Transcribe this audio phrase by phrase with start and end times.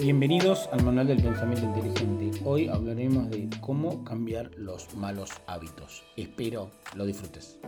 [0.00, 2.40] Bienvenidos al Manual del Pensamiento Inteligente.
[2.44, 6.04] Hoy hablaremos de cómo cambiar los malos hábitos.
[6.16, 7.58] Espero lo disfrutes.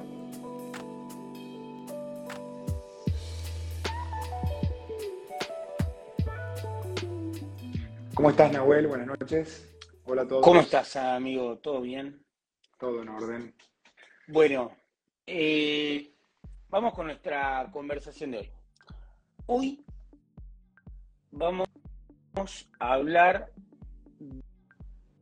[8.15, 8.87] ¿Cómo estás, Nahuel?
[8.87, 9.69] Buenas noches.
[10.05, 10.45] Hola a todos.
[10.45, 11.59] ¿Cómo estás, amigo?
[11.59, 12.25] ¿Todo bien?
[12.79, 13.55] Todo en orden.
[14.29, 14.71] Bueno,
[15.27, 16.15] eh,
[16.69, 18.53] vamos con nuestra conversación de hoy.
[19.47, 19.85] Hoy
[21.33, 21.67] vamos
[22.79, 23.51] a hablar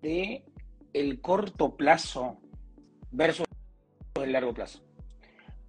[0.02, 0.44] de
[0.92, 2.38] el corto plazo
[3.10, 3.46] versus
[4.22, 4.82] el largo plazo.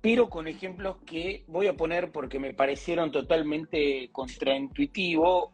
[0.02, 5.50] Pero con ejemplos que voy a poner porque me parecieron totalmente contraintuitivos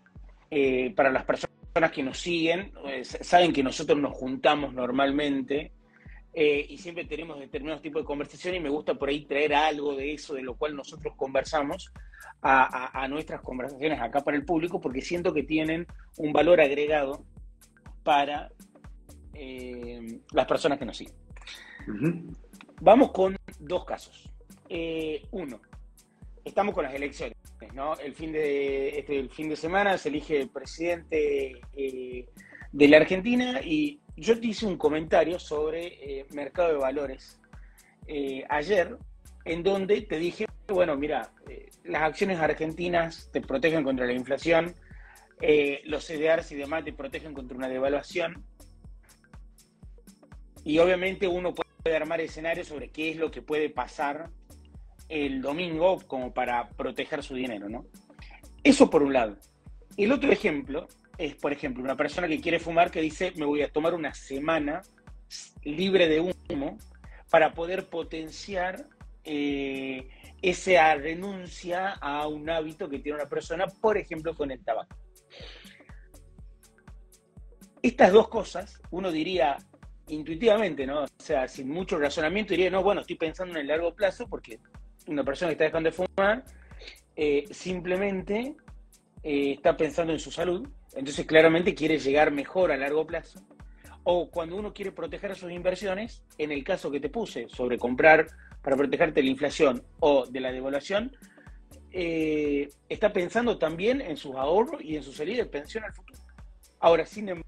[0.52, 2.72] eh, para las personas que nos siguen.
[2.88, 5.72] Eh, saben que nosotros nos juntamos normalmente
[6.38, 9.96] eh, y siempre tenemos determinados tipos de conversación y me gusta por ahí traer algo
[9.96, 11.94] de eso, de lo cual nosotros conversamos
[12.42, 15.88] a, nuestras conversaciones acá para el público, porque siento que tienen
[16.18, 17.24] un valor agregado
[18.04, 18.52] para
[19.34, 21.16] eh, las personas que nos siguen.
[22.82, 24.30] Vamos con dos casos.
[24.68, 25.62] Eh, uno,
[26.44, 27.38] estamos con las elecciones,
[27.74, 27.98] ¿no?
[27.98, 33.62] El fin de, este, el fin de semana se elige el presidente de la Argentina
[33.64, 37.40] y yo te hice un comentario sobre eh, mercado de valores
[38.08, 38.98] eh, ayer,
[39.44, 44.74] en donde te dije, bueno, mira, eh, las acciones argentinas te protegen contra la inflación,
[45.84, 48.46] los CDRs y demás te protegen contra una devaluación,
[50.64, 54.30] y obviamente uno puede armar escenarios sobre qué es lo que puede pasar
[55.10, 57.86] el domingo como para proteger su dinero, ¿no?
[58.64, 59.38] Eso por un lado.
[59.98, 63.62] El otro ejemplo es, por ejemplo, una persona que quiere fumar que dice, me voy
[63.62, 64.82] a tomar una semana
[65.64, 66.78] libre de humo
[67.30, 68.88] para poder potenciar
[69.24, 70.08] eh,
[70.42, 74.96] esa renuncia a un hábito que tiene una persona, por ejemplo, con el tabaco.
[77.82, 79.58] Estas dos cosas, uno diría
[80.08, 81.04] intuitivamente, ¿no?
[81.04, 84.60] O sea, sin mucho razonamiento, diría, no, bueno, estoy pensando en el largo plazo porque
[85.08, 86.44] una persona que está dejando de fumar
[87.16, 88.56] eh, simplemente
[89.24, 93.40] eh, está pensando en su salud entonces claramente quiere llegar mejor a largo plazo.
[94.04, 98.28] O cuando uno quiere proteger sus inversiones, en el caso que te puse sobre comprar
[98.62, 101.16] para protegerte de la inflación o de la devaluación,
[101.92, 106.20] eh, está pensando también en sus ahorros y en su salida de pensión al futuro.
[106.80, 107.44] Ahora, sin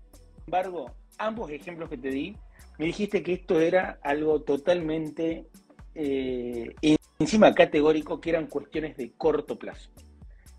[0.46, 2.36] embargo, ambos ejemplos que te di,
[2.80, 5.48] me dijiste que esto era algo totalmente
[5.96, 6.74] eh,
[7.20, 9.90] encima categórico, que eran cuestiones de corto plazo.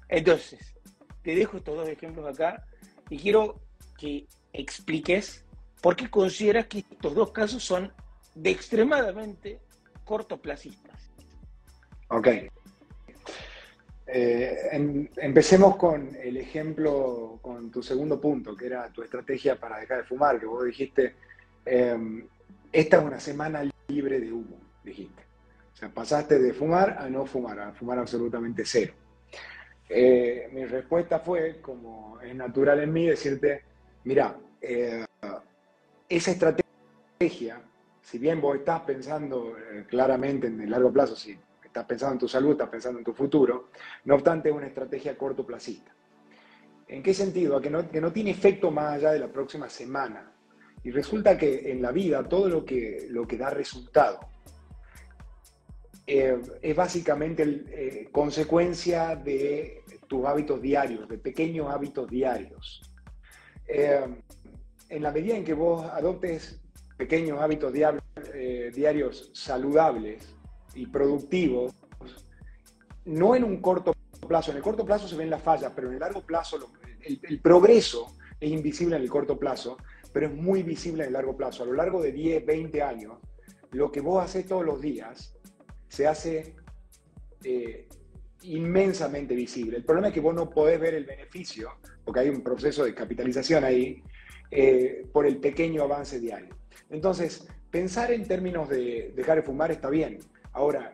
[0.09, 0.75] Entonces,
[1.29, 2.65] te dejo estos dos ejemplos acá
[3.11, 3.61] y quiero
[3.99, 5.45] que expliques
[5.83, 7.93] por qué consideras que estos dos casos son
[8.35, 9.61] de extremadamente
[10.07, 11.11] cortoplacistas.
[12.09, 12.29] Ok.
[14.07, 19.81] Eh, em, empecemos con el ejemplo, con tu segundo punto, que era tu estrategia para
[19.81, 21.15] dejar de fumar, que vos dijiste,
[21.67, 22.27] em,
[22.73, 25.23] esta es una semana libre de humo, dijiste.
[25.75, 28.95] O sea, pasaste de fumar a no fumar, a fumar absolutamente cero.
[29.89, 33.63] Eh, mi respuesta fue, como es natural en mí, decirte,
[34.05, 35.05] mira, eh,
[36.09, 37.63] esa estrategia,
[38.03, 42.19] si bien vos estás pensando eh, claramente en el largo plazo, si estás pensando en
[42.19, 43.71] tu salud, estás pensando en tu futuro,
[44.05, 45.93] no obstante es una estrategia cortoplacista.
[46.87, 47.61] ¿En qué sentido?
[47.61, 50.33] que no, que no tiene efecto más allá de la próxima semana.
[50.85, 54.21] Y resulta que en la vida todo lo que, lo que da resultado
[56.09, 59.78] es básicamente eh, consecuencia de
[60.09, 62.83] tus hábitos diarios, de pequeños hábitos diarios.
[63.67, 64.07] Eh,
[64.89, 66.61] en la medida en que vos adoptes
[66.97, 70.35] pequeños hábitos diarios saludables
[70.75, 71.75] y productivos,
[73.05, 73.95] no en un corto
[74.27, 77.21] plazo, en el corto plazo se ven las fallas, pero en el largo plazo el,
[77.23, 79.77] el progreso es invisible en el corto plazo,
[80.13, 81.63] pero es muy visible en el largo plazo.
[81.63, 83.19] A lo largo de 10, 20 años,
[83.73, 85.35] lo que vos haces todos los días
[85.89, 86.55] se hace
[87.45, 87.89] eh,
[88.43, 89.79] inmensamente visible.
[89.79, 91.71] El problema es que vos no podés ver el beneficio,
[92.05, 94.03] porque hay un proceso de capitalización ahí,
[94.51, 96.57] eh, por el pequeño avance diario.
[96.91, 100.19] Entonces, pensar en términos de dejar de fumar está bien.
[100.53, 100.93] Ahora,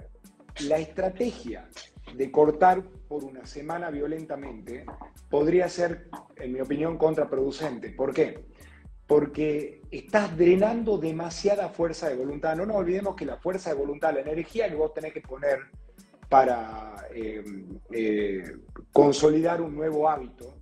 [0.60, 1.68] la estrategia
[2.16, 4.84] de cortar por una semana violentamente
[5.30, 7.90] podría ser, en mi opinión, contraproducente.
[7.90, 8.44] ¿Por qué?
[9.06, 12.56] porque estás drenando demasiada fuerza de voluntad.
[12.56, 15.58] No nos olvidemos que la fuerza de voluntad, la energía que vos tenés que poner
[16.34, 17.44] para eh,
[17.92, 18.56] eh,
[18.92, 20.58] consolidar un nuevo hábito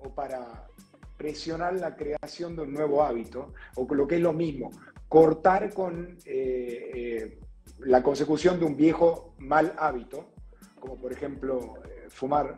[0.00, 0.68] o para
[1.16, 4.70] presionar la creación de un nuevo hábito, o lo que es lo mismo,
[5.08, 7.38] cortar con eh,
[7.78, 10.34] la consecución de un viejo mal hábito,
[10.78, 11.72] como por ejemplo
[12.10, 12.56] fumar,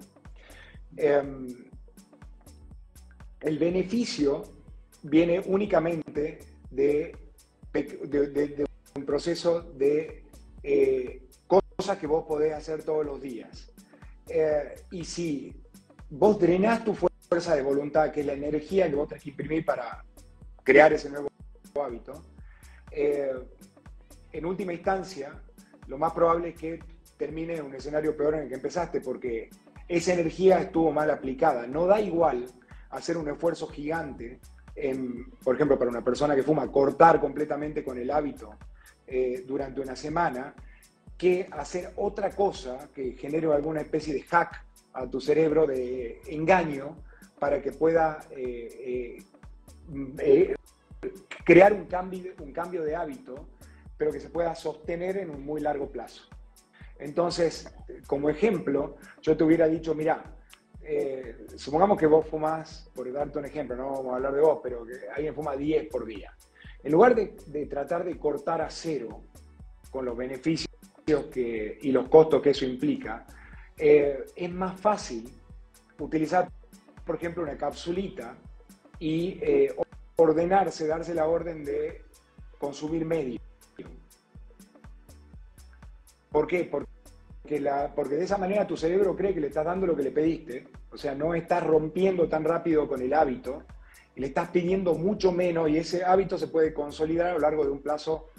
[0.96, 1.46] em,
[3.42, 4.42] el beneficio
[5.04, 6.40] viene únicamente
[6.72, 7.16] de,
[8.96, 10.24] un proceso de
[11.76, 13.70] cosas que vos podés hacer todos los días.
[14.28, 15.54] Eh, y si
[16.10, 19.64] vos drenás tu fuerza de voluntad, que es la energía que vos tenés que imprimir
[19.64, 20.02] para
[20.62, 21.28] crear ese nuevo
[21.84, 22.22] hábito,
[22.90, 23.34] eh,
[24.32, 25.32] en última instancia,
[25.86, 26.80] lo más probable es que
[27.16, 29.50] termine en un escenario peor en el que empezaste, porque
[29.86, 31.66] esa energía estuvo mal aplicada.
[31.66, 32.46] No da igual
[32.90, 34.40] hacer un esfuerzo gigante,
[35.44, 38.56] por ejemplo, para una persona que fuma, cortar completamente con el hábito
[39.06, 40.54] eh, durante una semana,
[41.16, 46.96] que hacer otra cosa que genere alguna especie de hack a tu cerebro de engaño
[47.38, 49.18] para que pueda eh,
[50.18, 50.54] eh,
[51.44, 53.46] crear un cambio, un cambio de hábito,
[53.96, 56.24] pero que se pueda sostener en un muy largo plazo.
[56.98, 57.72] Entonces,
[58.06, 60.22] como ejemplo, yo te hubiera dicho, mira,
[60.82, 64.60] eh, supongamos que vos fumás, por darte un ejemplo, no vamos a hablar de vos,
[64.62, 66.32] pero que alguien fuma 10 por día.
[66.82, 69.22] En lugar de, tratar de cortar a cero
[69.90, 70.72] con los beneficios
[71.06, 73.24] que, y los costos que eso implica,
[73.78, 75.30] eh, es más fácil
[76.00, 76.50] utilizar,
[77.04, 78.36] por ejemplo, una capsulita
[78.98, 79.72] y eh,
[80.16, 82.02] ordenarse, darse la orden de
[82.58, 83.38] consumir medio.
[86.32, 86.64] ¿Por qué?
[86.64, 86.90] Porque,
[87.94, 90.66] porque de esa manera tu cerebro cree que le estás dando lo que le pediste,
[90.90, 93.62] o sea, no estás rompiendo tan rápido con el hábito,
[94.16, 97.70] le estás pidiendo mucho menos y ese hábito se puede consolidar a lo largo de
[97.70, 98.30] un plazo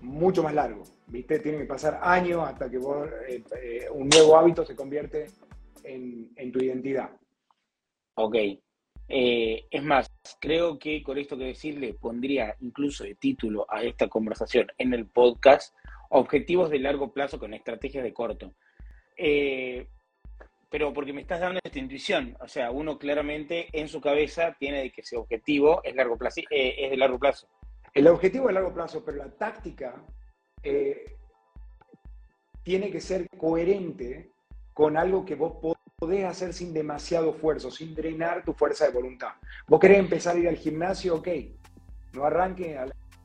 [0.00, 0.84] mucho más largo.
[1.08, 1.38] ¿Viste?
[1.38, 5.26] Tiene que pasar años hasta que eh, eh, un nuevo hábito se convierte
[5.84, 7.10] en, tu identidad.
[8.14, 8.34] Ok.
[9.08, 14.08] Eh, es más, creo que con esto que decirle pondría incluso de título a esta
[14.08, 15.72] conversación en el podcast
[16.10, 18.54] objetivos de largo plazo con estrategias de corto.
[20.68, 24.82] Pero porque me estás dando esta intuición, o sea, uno claramente en su cabeza tiene
[24.82, 27.48] de que ese objetivo es, largo plazo, es de largo plazo.
[27.96, 29.94] El objetivo es largo plazo, pero la táctica
[30.62, 31.16] eh,
[32.62, 34.32] tiene que ser coherente
[34.74, 35.54] con algo que vos
[35.98, 39.30] podés hacer sin demasiado esfuerzo, sin drenar tu fuerza de voluntad.
[39.66, 41.28] Vos querés empezar a ir al gimnasio, ok,
[42.12, 42.78] no arranque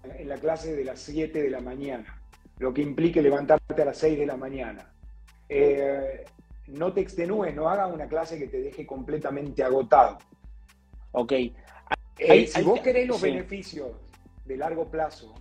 [0.05, 2.17] en la clase de las 7 de la mañana
[2.59, 4.93] lo que implique levantarte a las 6 de la mañana.
[5.49, 6.23] Eh,
[6.67, 10.19] no te extenúes, no hagas una clase que te deje completamente agotado.
[11.11, 11.33] Ok.
[12.19, 13.89] Eh, si vos querés los beneficios
[14.45, 15.33] de largo plazo,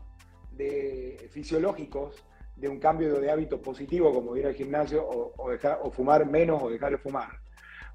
[0.52, 2.25] de fisiológicos,
[2.56, 6.62] de un cambio de hábito positivo, como ir al gimnasio o, dejar, o fumar menos
[6.62, 7.31] o dejar de fumar,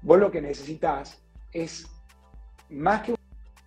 [0.02, 1.22] vos lo que necesitas
[1.52, 1.86] es
[2.70, 3.14] más que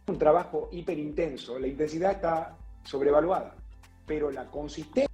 [0.08, 3.56] un trabajo hiperintenso, la intensidad está sobrevaluada,
[4.06, 5.10] pero la consistencia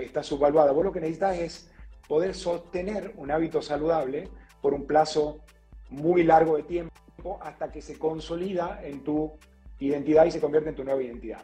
[0.00, 0.72] está subvaluada.
[0.72, 1.70] Vos lo que necesitas es
[2.06, 4.28] poder sostener un hábito saludable
[4.60, 5.40] por un plazo
[5.90, 9.32] muy largo de tiempo hasta que se consolida en tu
[9.78, 11.42] identidad y se convierte en tu nueva identidad.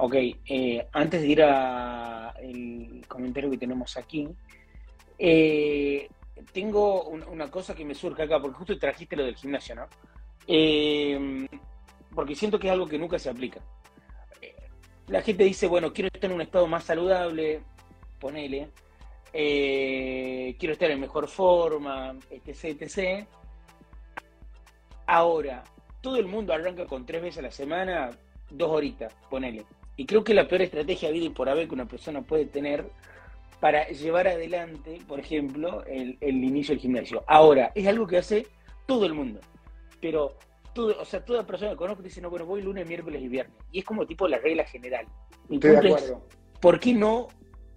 [0.00, 4.28] Ok, eh, antes de ir al comentario que tenemos aquí,
[5.18, 6.08] eh,
[6.52, 9.86] tengo una cosa que me surge acá, porque justo trajiste lo del gimnasio, ¿no?
[10.46, 11.46] Eh,
[12.14, 13.60] porque siento que es algo que nunca se aplica
[15.08, 17.62] la gente dice, bueno, quiero estar en un estado más saludable,
[18.20, 18.70] ponele,
[19.32, 23.26] eh, quiero estar en mejor forma, etc, etc.
[25.06, 25.64] Ahora,
[26.02, 28.10] todo el mundo arranca con tres veces a la semana,
[28.50, 29.64] dos horitas, ponele.
[29.98, 32.86] Y creo que la peor estrategia vida y por haber que una persona puede tener
[33.60, 37.24] para llevar adelante, por ejemplo, el, el inicio del gimnasio.
[37.26, 38.46] Ahora, es algo que hace
[38.86, 39.40] todo el mundo.
[40.00, 40.36] Pero
[40.76, 43.56] o sea, toda persona que conozco dice, no, bueno, voy lunes, miércoles y viernes.
[43.72, 45.06] Y es como tipo la regla general.
[45.50, 46.22] Estoy de acuerdo.
[46.60, 47.28] ¿por qué no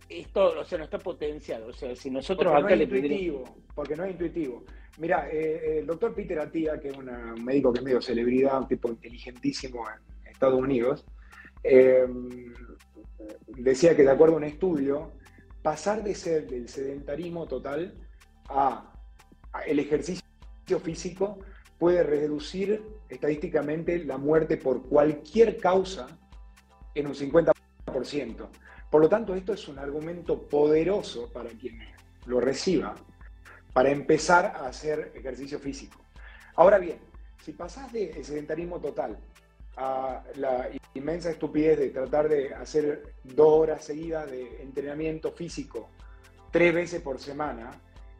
[0.09, 1.67] esto, o sea, no está potenciado?
[1.67, 3.43] O sea, si nosotros porque acá no es intuitivo,
[3.75, 4.63] porque no es intuitivo.
[4.97, 7.09] Mira, eh, el doctor Peter Attia, que es un
[7.43, 11.05] médico que es medio celebridad, un tipo inteligentísimo en Estados Unidos,
[11.63, 12.07] eh,
[13.47, 15.13] decía que de acuerdo a un estudio,
[15.61, 17.95] pasar de ser del sedentarismo total
[18.49, 18.93] a
[19.65, 20.23] el ejercicio
[20.83, 21.39] físico
[21.77, 26.07] puede reducir estadísticamente la muerte por cualquier causa
[26.95, 27.53] en un 50%.
[28.89, 31.79] Por lo tanto, esto es un argumento poderoso para quien
[32.25, 32.95] lo reciba
[33.73, 36.03] para empezar a hacer ejercicio físico.
[36.55, 36.99] Ahora bien,
[37.41, 39.17] si pasás de sedentarismo total
[39.77, 45.89] a la inmensa estupidez de tratar de hacer dos horas seguidas de entrenamiento físico
[46.51, 47.71] tres veces por semana,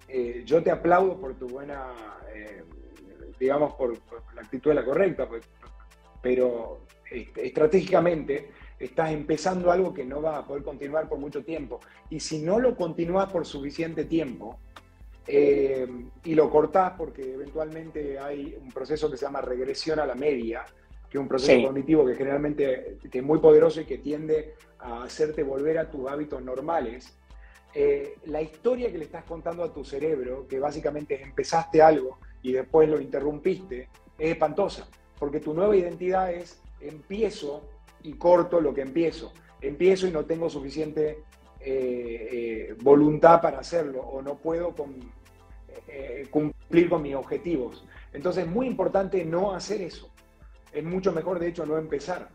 [0.07, 1.93] eh, yo te aplaudo por tu buena
[2.33, 2.63] eh,
[3.41, 3.97] digamos, por,
[4.35, 5.43] la actitud de la correcta, pues,
[6.21, 11.79] pero este, estratégicamente estás empezando algo que no va a poder continuar por mucho tiempo.
[12.11, 14.59] Y si no lo continúas por suficiente tiempo,
[15.25, 15.87] eh,
[16.23, 20.63] y lo cortás porque eventualmente hay un proceso que se llama regresión a la media,
[21.11, 25.43] que es un proceso cognitivo que generalmente es muy poderoso y que tiende a hacerte
[25.43, 27.13] volver a tus hábitos normales,
[27.73, 32.53] eh, la historia que le estás contando a tu cerebro, que básicamente empezaste algo y
[32.53, 34.87] después lo interrumpiste, es espantosa,
[35.19, 37.69] porque tu nueva identidad es empiezo
[38.03, 41.25] y corto lo que empiezo, empiezo y no tengo suficiente
[41.59, 44.73] eh, eh, voluntad para hacerlo o no puedo
[46.31, 47.85] cumplir con mis objetivos.
[48.13, 50.09] Entonces es muy importante no hacer eso,
[50.71, 52.29] es mucho mejor de hecho no empezar.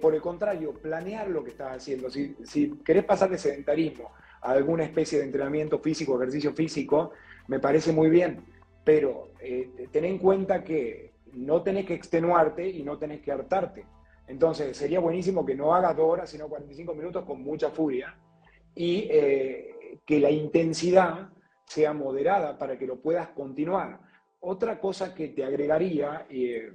[0.00, 2.10] por el contrario, planear lo que estás haciendo.
[2.10, 4.10] Si, si querés pasar de sedentarismo
[4.42, 7.12] alguna especie de entrenamiento físico, ejercicio físico,
[7.48, 8.44] me parece muy bien,
[8.84, 13.86] pero eh, ten en cuenta que no tenés que extenuarte y no tenés que hartarte.
[14.26, 18.16] Entonces, sería buenísimo que no hagas dos horas, sino 45 minutos con mucha furia
[18.74, 21.30] y eh, que la intensidad
[21.64, 24.00] sea moderada para que lo puedas continuar.
[24.40, 26.72] Otra cosa que te agregaría, eh,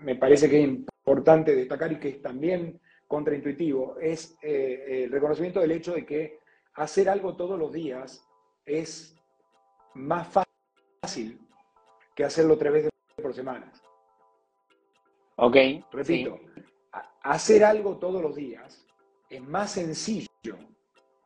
[0.00, 5.72] me parece que es importante destacar y que es también contraintuitivo, es el reconocimiento del
[5.72, 6.40] hecho de que
[6.74, 8.22] hacer algo todos los días
[8.66, 9.16] es
[9.94, 11.40] más fácil
[12.14, 12.90] que hacerlo tres veces
[13.20, 13.72] por semana.
[15.36, 15.56] Ok.
[15.92, 16.38] Repito,
[17.22, 18.84] hacer algo todos los días
[19.30, 20.28] es más sencillo.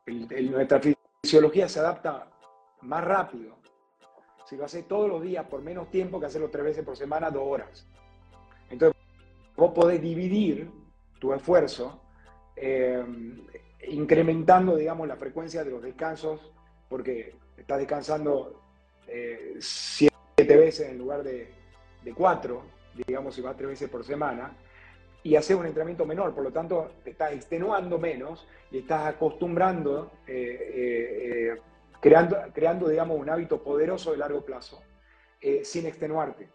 [0.05, 0.79] nuestra
[1.21, 2.31] fisiología se adapta
[2.81, 3.57] más rápido
[4.45, 7.31] si lo haces todos los días por menos tiempo que hacerlo tres veces por semana,
[7.31, 7.87] dos horas.
[9.55, 10.69] Vos podés dividir
[11.19, 12.01] tu esfuerzo
[12.55, 13.03] eh,
[13.87, 16.51] incrementando, digamos, la frecuencia de los descansos,
[16.89, 18.61] porque estás descansando
[19.07, 21.51] eh, siete veces en lugar de,
[22.15, 22.63] cuatro,
[23.07, 24.55] digamos, si vas tres veces por semana,
[25.23, 30.11] y hacer un entrenamiento menor, por lo tanto, te estás extenuando menos y estás acostumbrando,
[30.27, 31.61] eh, eh,
[32.01, 34.81] creando, creando, digamos, un hábito poderoso de largo plazo,
[35.63, 36.49] sin extenuarte.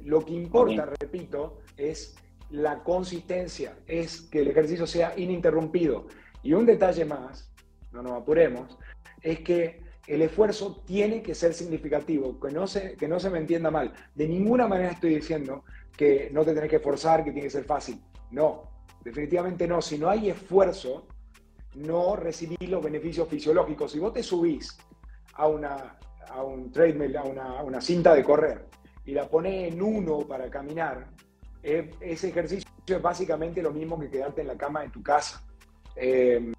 [0.00, 2.16] Lo que importa, repito, es
[2.52, 6.06] la consistencia, es que el ejercicio sea ininterrumpido,
[6.42, 7.50] y un detalle más,
[7.92, 8.78] no nos apuremos,
[9.20, 13.38] es que el esfuerzo tiene que ser significativo, que no, se, que no se me
[13.38, 13.92] entienda mal.
[14.14, 15.64] De ninguna manera estoy diciendo
[15.96, 18.00] que no te tenés que esforzar, que tiene que ser fácil.
[18.30, 18.70] No,
[19.04, 19.80] definitivamente no.
[19.80, 21.06] Si no hay esfuerzo,
[21.74, 23.92] no recibís los beneficios fisiológicos.
[23.92, 24.76] Si vos te subís
[25.34, 27.22] a, una, a un treadmill, a
[27.62, 28.66] una, cinta de correr,
[29.04, 31.08] y la pones en uno para caminar,
[31.62, 35.42] eh, ese ejercicio es básicamente lo mismo que quedarte en la cama de tu casa.
[35.94, 36.52] Eh,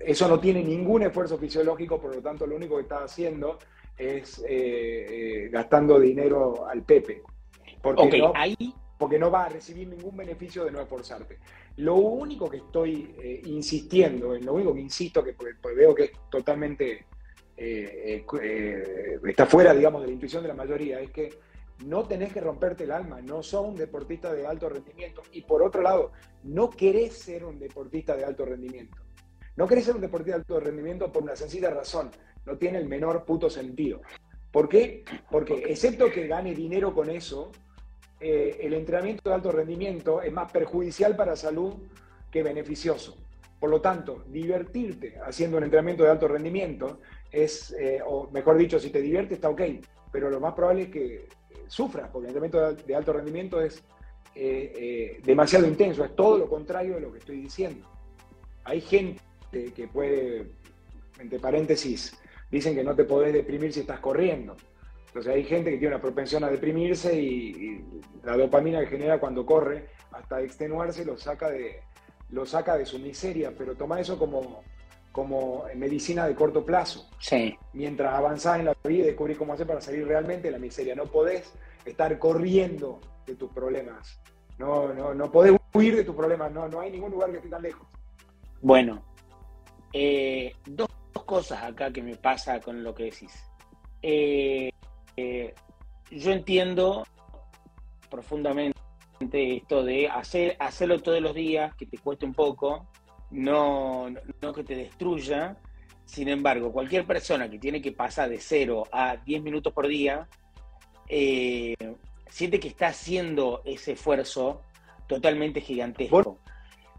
[0.00, 3.58] eso no tiene ningún esfuerzo fisiológico, por lo tanto lo único que está haciendo
[3.96, 7.22] es eh, gastando dinero al Pepe.
[7.82, 8.34] Porque, no,
[8.98, 11.38] porque no va a recibir ningún beneficio de no esforzarte.
[11.76, 16.04] Lo único que estoy insistiendo, en lo único que insisto, que pues, pues veo que
[16.04, 17.06] es totalmente,
[17.56, 21.30] está fuera, digamos, de la intuición de la mayoría, es que
[21.84, 25.22] no tenés que romperte el alma, no sos un deportista de alto rendimiento.
[25.32, 28.96] Y por otro lado, no querés ser un deportista de alto rendimiento.
[29.56, 32.10] No querés ser un deportista de alto rendimiento por una sencilla razón,
[32.46, 34.00] no tiene el menor puto sentido.
[34.50, 35.04] ¿Por qué?
[35.30, 37.52] Porque excepto que gane dinero con eso,
[38.20, 41.74] eh, el entrenamiento de alto rendimiento es más perjudicial para la salud
[42.30, 43.16] que beneficioso.
[43.60, 47.00] Por lo tanto, divertirte haciendo un entrenamiento de alto rendimiento
[47.30, 49.60] es, eh, o mejor dicho, si te diviertes está ok,
[50.10, 51.28] pero lo más probable es que
[51.66, 53.84] sufra, porque el entrenamiento de alto rendimiento es
[54.34, 57.86] eh, eh, demasiado intenso, es todo lo contrario de lo que estoy diciendo.
[58.64, 59.20] Hay gente
[59.74, 60.52] que puede,
[61.18, 62.18] entre paréntesis,
[62.50, 64.56] dicen que no te podés deprimir si estás corriendo.
[65.08, 67.84] Entonces hay gente que tiene una propensión a deprimirse y,
[68.22, 71.80] la dopamina que genera cuando corre, hasta extenuarse, lo saca de,
[72.32, 74.62] lo saca de su miseria, pero toma eso como,
[75.12, 77.08] como medicina de corto plazo.
[77.18, 77.56] Sí.
[77.72, 80.94] Mientras avanzás en la vida y descubrís cómo hacer para salir realmente de la miseria.
[80.94, 81.52] No podés
[81.84, 84.20] estar corriendo de tus problemas.
[84.58, 86.52] No, no, no podés huir de tus problemas.
[86.52, 87.86] No, no hay ningún lugar que esté tan lejos.
[88.60, 89.02] Bueno,
[89.92, 90.88] eh, dos,
[91.26, 93.32] cosas acá que me pasa con lo que decís.
[94.02, 94.70] Eh,
[95.16, 95.54] eh,
[96.10, 97.04] yo entiendo
[98.10, 98.79] profundamente
[99.20, 102.88] esto de hacer, hacerlo todos los días, que te cueste un poco,
[103.30, 104.08] no,
[104.40, 105.56] no que te destruya.
[106.04, 110.28] Sin embargo, cualquier persona que tiene que pasar de 0 a 10 minutos por día,
[111.08, 111.76] eh,
[112.28, 114.62] siente que está haciendo ese esfuerzo
[115.06, 116.22] totalmente gigantesco.
[116.22, 116.36] Vos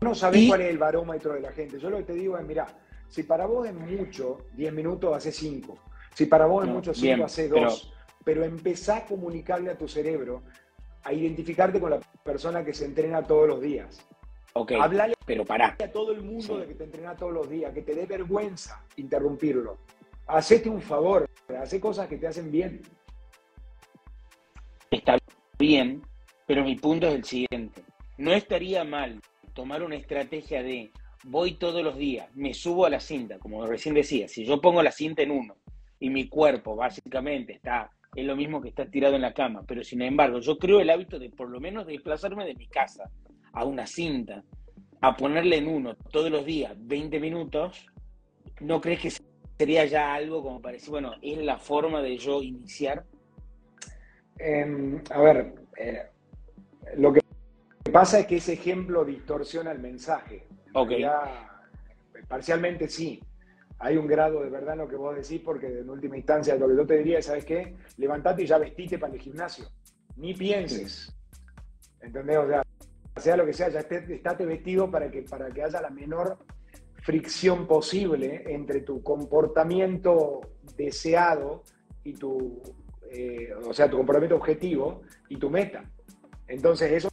[0.02, 1.80] no sabés cuál es el barómetro de la gente.
[1.80, 2.68] Yo lo que te digo es, mira,
[3.08, 5.78] si para vos es mucho, 10 minutos hace 5.
[6.14, 7.94] Si para vos es mucho, 5 hace 2.
[8.24, 10.44] Pero, empezá a comunicarle a tu cerebro,
[11.04, 14.06] a identificarte con la persona que se entrena todos los días.
[14.54, 17.74] Ok, Hablale pero para a todo el mundo de que te entrena todos los días,
[17.74, 19.78] que te dé vergüenza interrumpirlo.
[20.28, 22.82] hacete un favor, hace cosas que te hacen bien.
[24.90, 25.18] Está
[25.58, 26.02] bien,
[26.46, 27.84] pero mi punto es el siguiente.
[28.18, 29.22] No estaría mal
[29.54, 30.92] tomar una estrategia de
[31.24, 34.82] voy todos los días, me subo a la cinta, como recién decía, si yo pongo
[34.82, 35.56] la cinta en uno
[36.00, 39.84] y mi cuerpo básicamente está, es lo mismo que está tirado en la cama, pero
[39.84, 43.10] sin embargo yo creo el hábito de por lo menos desplazarme de mi casa
[43.54, 44.44] a una cinta,
[45.02, 47.88] a ponerle en uno todos los días 20 minutos,
[48.60, 49.12] ¿no crees que
[49.58, 53.06] sería ya algo como para decir, bueno, es la forma de yo iniciar?
[54.38, 56.04] Em, a ver, eh,
[56.98, 57.22] lo que
[57.92, 60.48] pasa es que ese ejemplo distorsiona el mensaje.
[60.74, 60.92] Ok.
[62.28, 63.22] parcialmente sí.
[63.84, 66.68] Hay un grado de verdad en lo que vos decís, porque en última instancia lo
[66.68, 67.76] que yo te diría ¿sabes qué?
[67.98, 69.66] Levantate y ya vestite para el gimnasio.
[70.18, 71.12] Ni pienses.
[72.00, 72.38] ¿Entendés?
[72.38, 72.64] O sea,
[73.18, 76.38] sea lo que sea, ya estate, vestido para que, para que haya la menor
[77.02, 80.42] fricción posible entre tu comportamiento
[80.78, 81.64] deseado
[82.04, 82.62] y tu,
[83.10, 85.84] eh, o sea, tu comportamiento objetivo y tu meta.
[86.48, 87.10] Entonces eso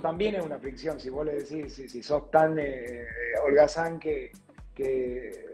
[0.00, 0.98] también es una fricción.
[0.98, 3.04] Si vos le decís, si, sos tan eh,
[3.44, 4.32] holgazán que,
[4.74, 5.45] que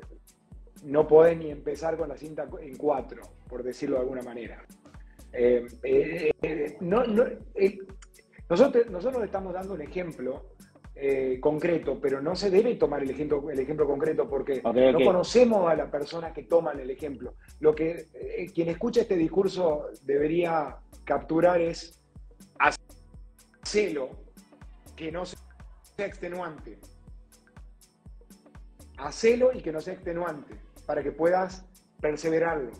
[0.82, 4.64] no podés ni empezar con la cinta en cuatro, por decirlo de alguna manera.
[5.32, 7.04] Eh, eh, no,
[8.48, 10.50] nosotros, nosotros estamos dando un ejemplo
[11.40, 15.74] concreto, pero no se debe tomar el ejemplo, el ejemplo concreto porque no conocemos a
[15.74, 17.34] la persona que toman el ejemplo.
[17.58, 18.06] Lo que
[18.54, 21.98] quien escucha este discurso debería capturar es
[23.64, 24.10] hacelo
[24.94, 26.78] que no sea extenuante.
[28.98, 30.56] Hacelo y que no sea extenuante
[30.92, 31.64] para que puedas
[32.02, 32.70] perseverarlo.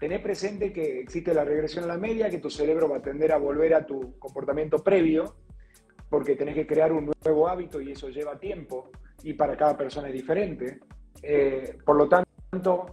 [0.00, 3.30] Tener presente que existe la regresión a la media, que tu cerebro va a tender
[3.30, 5.36] a volver a tu comportamiento previo,
[6.10, 8.90] porque tenés que crear un nuevo hábito y eso lleva tiempo
[9.22, 10.80] y para cada persona es diferente.
[11.22, 12.86] Eh, por lo tanto,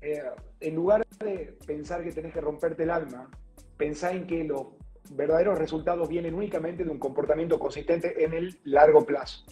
[0.00, 0.22] eh,
[0.60, 3.28] en lugar de pensar que tenés que romperte el alma,
[3.76, 4.76] pensá en que lo
[5.10, 9.44] verdaderos resultados vienen únicamente de un comportamiento consistente en el largo plazo.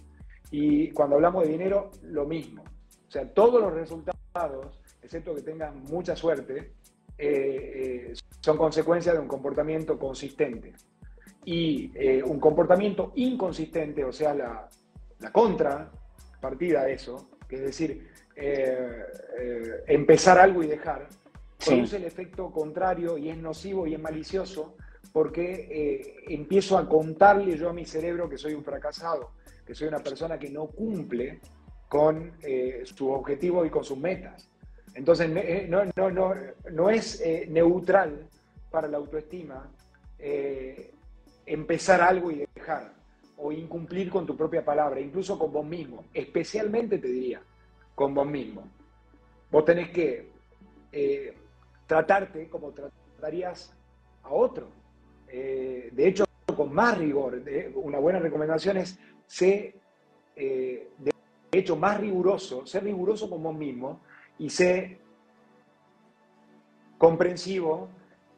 [0.53, 2.63] Y cuando hablamos de dinero, lo mismo.
[3.09, 4.14] O sea, todos los resultados,
[5.01, 6.73] excepto que tengan mucha suerte,
[7.17, 10.73] eh, eh, son consecuencia de un comportamiento consistente.
[11.45, 14.69] Y eh, un comportamiento inconsistente, o sea, la,
[15.21, 18.09] la contrapartida de eso, que es decir,
[19.87, 21.07] empezar algo y dejar,
[21.65, 24.75] produce el efecto contrario y es nocivo y es malicioso
[25.13, 29.31] porque empiezo a contarle yo a mi cerebro que soy un fracasado,
[29.65, 31.41] que soy una persona que no cumple
[31.95, 34.49] con eh, su objetivo y con sus metas.
[34.95, 36.35] Entonces, eh, no, no, no,
[36.73, 38.27] no es neutral
[38.69, 39.71] para la autoestima
[41.47, 42.95] empezar algo y dejar,
[43.37, 47.43] o incumplir con tu propia palabra, incluso con vos mismo, especialmente te diría,
[47.95, 48.67] con vos mismo.
[49.53, 50.31] Vos tenés que
[51.87, 53.73] tratarte como tratarías
[54.23, 54.85] a otro
[55.37, 56.25] eh, de hecho,
[56.57, 57.43] con más rigor.
[57.75, 58.97] una buena recomendación es
[60.37, 61.14] eh, de
[61.59, 64.01] hecho, más riguroso, ser riguroso con vos mismo
[64.39, 64.99] y ser
[66.99, 67.89] comprensivo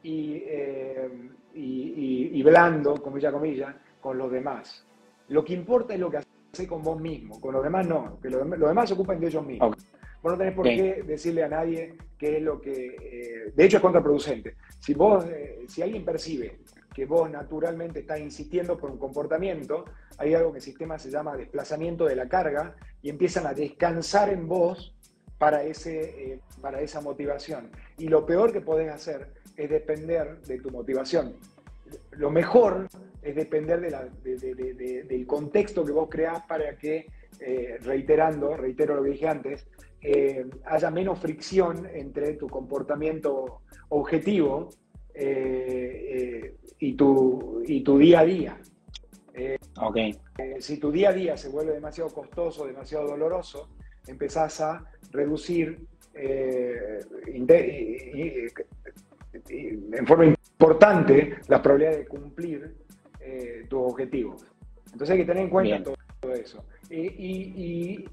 [0.03, 1.09] y, eh,
[1.53, 4.85] y, blando, comilla, comilla, con los demás.
[5.29, 8.29] Lo que importa es lo que haces con vos mismo, con los demás no, que
[8.29, 9.75] los, demás se ocupan de ellos mismos.
[10.21, 13.51] Vos no tenés por qué decirle a nadie qué es lo que...
[13.55, 14.55] de hecho es contraproducente.
[14.79, 15.25] Si vos,
[15.67, 16.59] si alguien percibe
[16.93, 19.85] que vos naturalmente estás insistiendo por un comportamiento,
[20.17, 24.29] hay algo que el sistema se llama desplazamiento de la carga y empiezan a descansar
[24.29, 24.95] en vos
[25.37, 27.69] para, ese, eh, para esa motivación.
[27.97, 31.35] Y lo peor que podés hacer es depender de tu motivación.
[32.11, 32.87] Lo mejor
[33.21, 37.07] es depender del contexto que vos creás para que,
[37.39, 39.67] eh, reiterando, reitero lo que dije antes,
[40.01, 44.69] eh, haya menos fricción entre tu comportamiento objetivo
[46.79, 48.61] y tu, y tu día a día.
[49.37, 49.59] Eh,
[50.39, 53.69] eh, si tu día a día se vuelve demasiado costoso, demasiado doloroso,
[54.07, 56.99] empezás a reducir eh,
[59.49, 62.75] en forma importante las probabilidades de cumplir
[63.69, 64.45] tus objetivos.
[64.85, 66.65] Entonces hay que tener en cuenta todo, eso.
[66.89, 68.03] y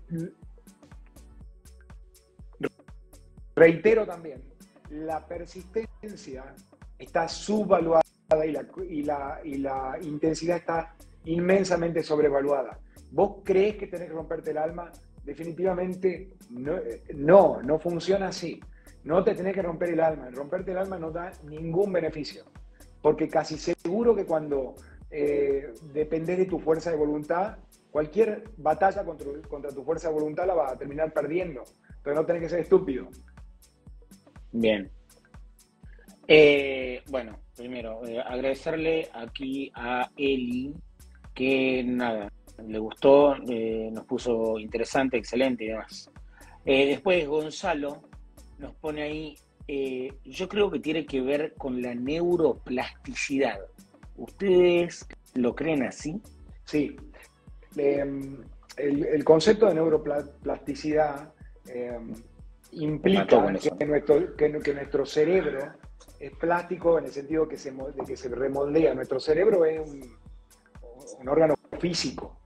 [3.54, 4.42] reitero también,
[4.90, 6.54] la persistencia
[6.98, 8.02] está subvaluada
[8.44, 12.78] y la, y la, intensidad está inmensamente sobrevaluada.
[13.10, 14.90] ¿Vos crees que tenés que romperte el alma?
[15.24, 18.60] Definitivamente no, no, funciona así.
[19.04, 20.28] No te tenés que romper el alma.
[20.30, 22.44] romperte el alma no da ningún beneficio.
[23.00, 24.74] Porque casi seguro que cuando
[25.10, 27.58] eh, dependés de tu fuerza de voluntad,
[27.90, 31.62] cualquier batalla contra, tu fuerza de voluntad la vas a terminar perdiendo.
[32.02, 33.08] Pero no tenés que ser estúpido.
[34.52, 34.90] Bien.
[36.26, 40.74] Eh, bueno, primero, eh, agradecerle aquí a Eli,
[41.34, 42.32] que nada,
[42.66, 46.10] le gustó, eh, nos puso interesante, excelente y demás.
[46.64, 48.02] después Gonzalo
[48.58, 49.36] nos pone ahí,
[50.24, 53.58] yo creo que tiene que ver con la neuroplasticidad.
[54.16, 56.20] ¿Ustedes lo creen así?
[56.64, 56.96] Sí.
[57.76, 58.38] Em,
[58.76, 61.32] el, concepto de neuroplasticidad
[61.66, 62.12] em,
[62.72, 63.26] implica
[63.78, 65.72] que nuestro, que, nuestro cerebro
[66.18, 68.94] es plástico en el sentido que se, de que se remoldea.
[68.94, 70.00] Nuestro cerebro es un,
[71.28, 72.40] órgano físico,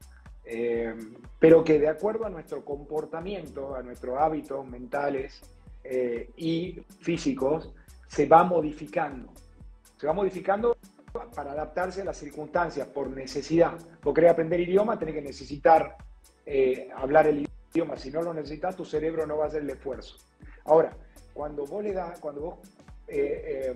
[0.44, 5.40] em, pero que de acuerdo a nuestro comportamiento, a nuestros hábitos mentales
[5.84, 7.72] eh, y físicos,
[8.08, 9.32] se va modificando.
[9.96, 10.76] Se va modificando
[11.34, 13.78] para adaptarse a las circunstancias por necesidad.
[14.02, 15.96] Vos querés aprender idioma, tenés que necesitar
[16.46, 17.96] eh, hablar el idioma.
[17.96, 20.16] Si no lo necesitas, tu cerebro no va a hacer el esfuerzo.
[20.64, 20.96] Ahora,
[21.32, 22.58] cuando vos le das, cuando vos
[23.06, 23.74] eh,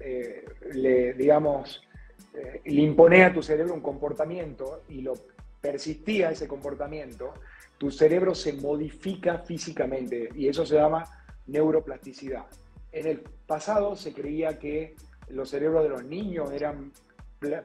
[0.00, 1.82] eh, le, digamos,
[2.32, 5.14] le imponés a tu cerebro un comportamiento y lo
[5.60, 7.34] persistía ese comportamiento,
[7.78, 11.04] tu cerebro se modifica físicamente y eso se llama
[11.46, 12.46] neuroplasticidad.
[12.92, 14.96] En el pasado se creía que
[15.28, 16.92] los cerebros de los niños eran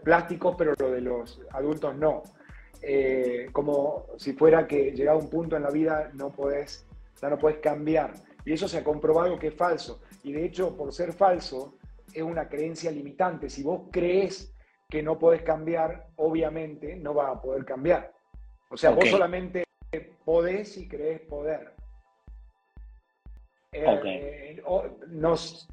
[0.03, 2.23] plásticos, pero los de los adultos no.
[2.81, 6.85] Eh, como si fuera que llegado un punto en la vida no podés,
[7.21, 8.13] ya no puedes cambiar.
[8.45, 10.01] Y eso se ha comprobado que es falso.
[10.23, 11.73] Y de hecho, por ser falso,
[12.13, 13.49] es una creencia limitante.
[13.49, 14.54] Si vos crees
[14.89, 18.13] que no podés cambiar, obviamente no vas a poder cambiar.
[18.69, 19.65] O sea, vos solamente
[20.23, 21.73] podés y crees poder.
[23.71, 24.61] Eh,
[25.07, 25.67] nos,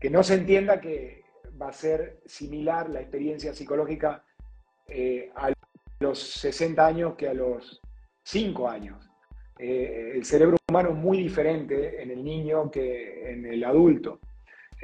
[0.00, 1.24] que no se entienda que
[1.60, 4.24] va a ser similar la experiencia psicológica
[4.86, 5.52] eh, a
[6.00, 7.80] los 60 años que a los
[8.24, 9.10] 5 años.
[9.58, 14.20] Eh, el cerebro humano es muy diferente en el niño que en el adulto.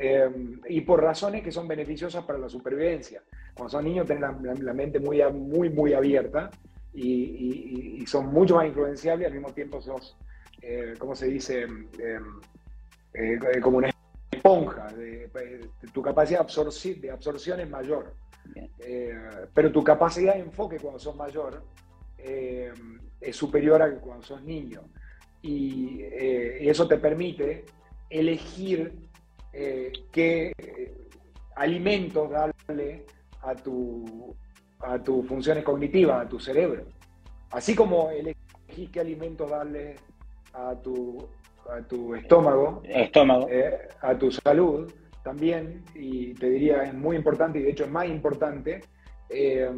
[0.02, 0.30] Eh,
[0.68, 3.22] y por razones que son beneficiosas para la supervivencia.
[3.54, 4.22] Cuando son niños tienen
[4.64, 6.50] la, mente muy, muy, muy abierta
[6.94, 10.16] y, son mucho más influenciables, al mismo tiempo sos,
[10.98, 11.66] ¿cómo se dice?
[13.62, 13.90] como una
[14.30, 15.28] esponja, de,
[15.92, 18.14] tu capacidad de absorción es mayor.
[18.78, 19.14] Eh,
[19.52, 21.62] pero tu capacidad de enfoque cuando sos mayor
[22.18, 22.72] eh,
[23.20, 24.82] es superior a cuando sos niño.
[25.42, 27.64] Y, eh, eso te permite
[28.08, 28.92] elegir
[29.52, 30.52] qué
[31.56, 33.06] alimentos darle
[33.42, 34.34] a tu,
[34.80, 36.84] a tus funciones cognitivas, a tu cerebro.
[37.50, 39.96] Así como elegir qué alimentos darle
[40.52, 41.28] a tu
[41.70, 43.48] a tu estómago, estómago.
[43.50, 44.90] Eh, a tu salud
[45.22, 48.80] también, y te diría es muy importante, y de hecho es más importante,
[49.28, 49.70] eh,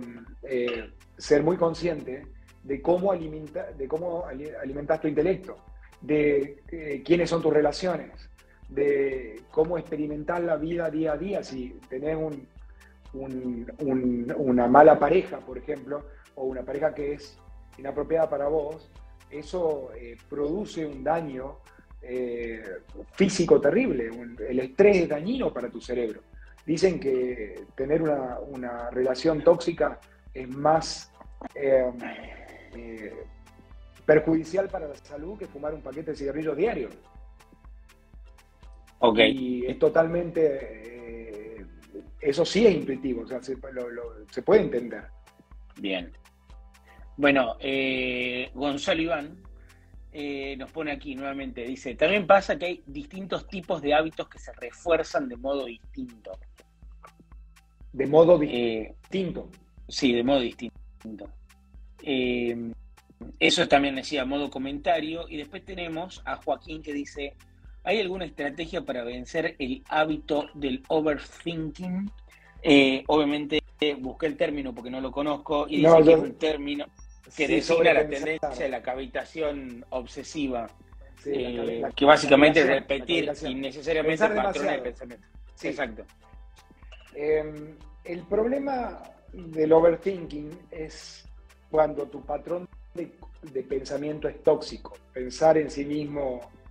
[0.44, 2.22] eh, ser muy consciente
[2.62, 5.56] de cómo, alimenta, de cómo alimentas tu intelecto,
[6.00, 8.30] de quiénes son tus relaciones,
[8.74, 12.16] de cómo experimentar la vida día a día, si tenés
[13.12, 16.04] una mala pareja, por ejemplo,
[16.34, 17.38] o una pareja que es
[17.78, 18.90] inapropiada para vos,
[19.30, 19.90] eso
[20.28, 21.58] produce un daño
[22.04, 22.60] eh,
[23.12, 24.10] físico terrible.
[24.48, 26.20] El estrés es dañino para tu cerebro.
[26.66, 30.00] Dicen que tener una, relación tóxica
[30.34, 31.12] es más
[31.54, 31.90] eh,
[32.74, 33.14] eh,
[34.04, 36.88] perjudicial para la salud que fumar un paquete de cigarrillos diario.
[39.04, 39.30] Okay.
[39.32, 41.66] Y es totalmente,
[42.20, 43.56] eso sí es intuitivo, o sea, se,
[44.30, 45.04] se puede entender.
[45.78, 46.12] Bien.
[47.16, 47.56] Bueno,
[48.54, 49.42] Gonzalo Iván
[50.14, 54.38] eh, nos pone aquí nuevamente, dice, también pasa que hay distintos tipos de hábitos que
[54.38, 56.38] se refuerzan de modo distinto.
[57.94, 59.50] De modo eh, distinto.
[59.88, 61.30] Sí, de modo distinto.
[62.02, 62.72] Eh,
[63.38, 65.26] eso también decía modo comentario.
[65.30, 67.34] Y después tenemos a Joaquín que dice,
[67.84, 72.10] ¿hay alguna estrategia para vencer el hábito del overthinking?
[73.08, 73.62] obviamente
[73.98, 76.86] busqué el término porque no lo conozco y dice que es un término
[77.36, 80.68] que designa la tendencia de la cavitación obsesiva,
[81.24, 85.26] eh, que básicamente es repetir innecesariamente patrones de pensamiento.
[85.62, 86.04] Exacto.
[87.14, 91.24] Em, el problema del overthinking es
[91.70, 94.96] cuando tu patrón de, pensamiento es tóxico.
[95.12, 96.61] Pensar en sí mismo eh,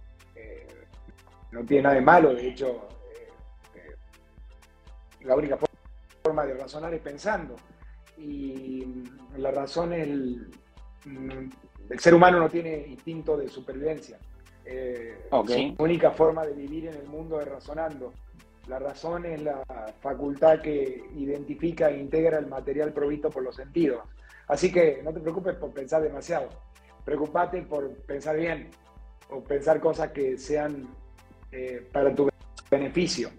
[1.51, 2.87] no tiene nada de malo, de hecho,
[3.75, 3.95] eh,
[5.21, 5.57] la única
[6.23, 7.55] forma de razonar es pensando
[8.17, 9.03] y
[9.37, 10.51] la razón es el,
[11.89, 14.17] el ser humano no tiene instinto de supervivencia.
[14.65, 15.27] Eh,
[15.77, 18.13] Su única forma de vivir en el mundo es razonando.
[18.67, 19.63] La razón es la
[19.99, 24.03] facultad que identifica e integra el material provisto por los sentidos.
[24.47, 26.47] Así que no te preocupes por pensar demasiado.
[27.03, 28.69] Preocupate por pensar bien
[29.29, 30.87] o pensar cosas que sean
[31.51, 32.29] eh, para tu
[32.69, 33.29] beneficio.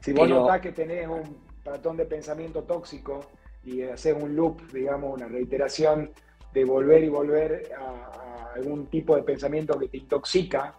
[0.00, 3.20] Si vos notás que tenés un patrón de pensamiento tóxico
[3.64, 6.10] y haces un loop, digamos, una reiteración
[6.52, 10.74] de volver y volver a, algún tipo de pensamiento que te intoxica,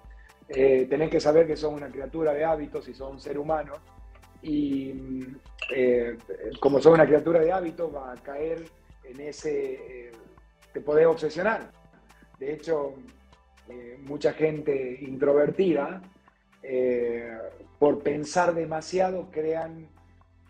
[0.48, 3.74] eh, tenés que saber que sos una criatura de hábitos y sos un ser humano.
[4.44, 4.94] Y
[5.76, 6.18] eh,
[6.60, 8.64] como sos una criatura de hábitos, va a caer
[9.04, 10.12] en ese.
[10.72, 11.72] te podés obsesionar.
[12.38, 12.94] De hecho,
[14.06, 16.02] mucha gente introvertida
[16.68, 17.38] eh,
[17.78, 19.88] por pensar demasiado, crean,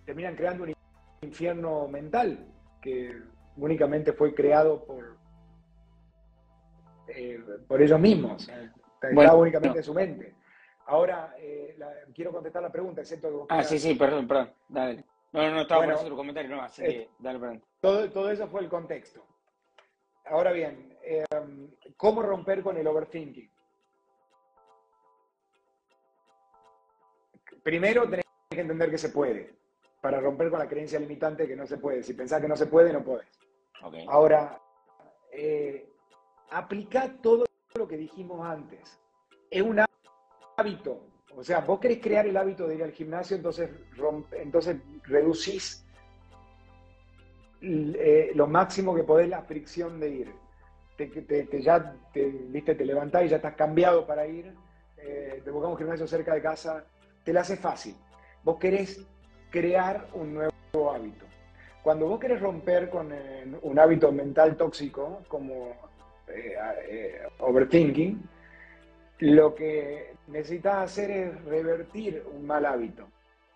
[0.05, 0.73] terminan creando un
[1.21, 2.47] infierno mental
[2.81, 3.21] que
[3.57, 5.17] únicamente fue creado por,
[7.09, 8.47] eh, por ellos mismos.
[9.01, 10.35] Está únicamente en su mente.
[10.85, 11.77] Ahora, eh,
[12.13, 14.53] quiero contestar la pregunta, excepto que Ah, sí, sí, perdón, perdón.
[14.69, 15.03] Dale.
[15.33, 17.63] No, no, estaba bueno, por otro comentario, no, así que dale, perdón.
[17.81, 19.25] Todo, todo eso fue el contexto.
[20.27, 20.97] Ahora bien,
[21.97, 23.49] ¿cómo romper con el overthinking?
[27.65, 29.55] Primero tenés que entender que se puede,
[29.99, 32.03] para romper con la creencia limitante que no se puede.
[32.03, 33.25] Si pensás que no se puede, no podés.
[34.07, 34.61] Ahora,
[35.31, 35.89] eh,
[36.51, 38.99] aplica todo lo que dijimos antes.
[39.49, 39.83] Es un
[40.57, 41.07] hábito.
[41.35, 43.71] O sea, vos querés crear el hábito de ir al gimnasio, entonces,
[44.33, 45.87] entonces reducís
[47.61, 50.35] eh, lo máximo que podés la fricción de ir.
[50.97, 52.75] Te, ya te, ¿viste?
[52.75, 54.53] te levantás y ya estás cambiado para ir.
[54.97, 56.85] Eh, te buscamos un gimnasio cerca de casa,
[57.25, 57.95] te la hace fácil.
[58.43, 59.05] Vos querés
[59.49, 61.25] crear un nuevo hábito.
[61.81, 65.71] Cuando vos querés romper con eh, un hábito mental tóxico, como
[66.27, 66.55] eh,
[66.87, 68.21] eh, overthinking,
[69.19, 73.07] lo que necesitas hacer es revertir un mal hábito.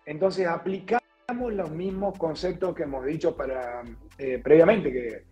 [0.04, 3.82] Entonces aplicamos los mismos conceptos que hemos dicho para,
[4.42, 5.24] previamente, que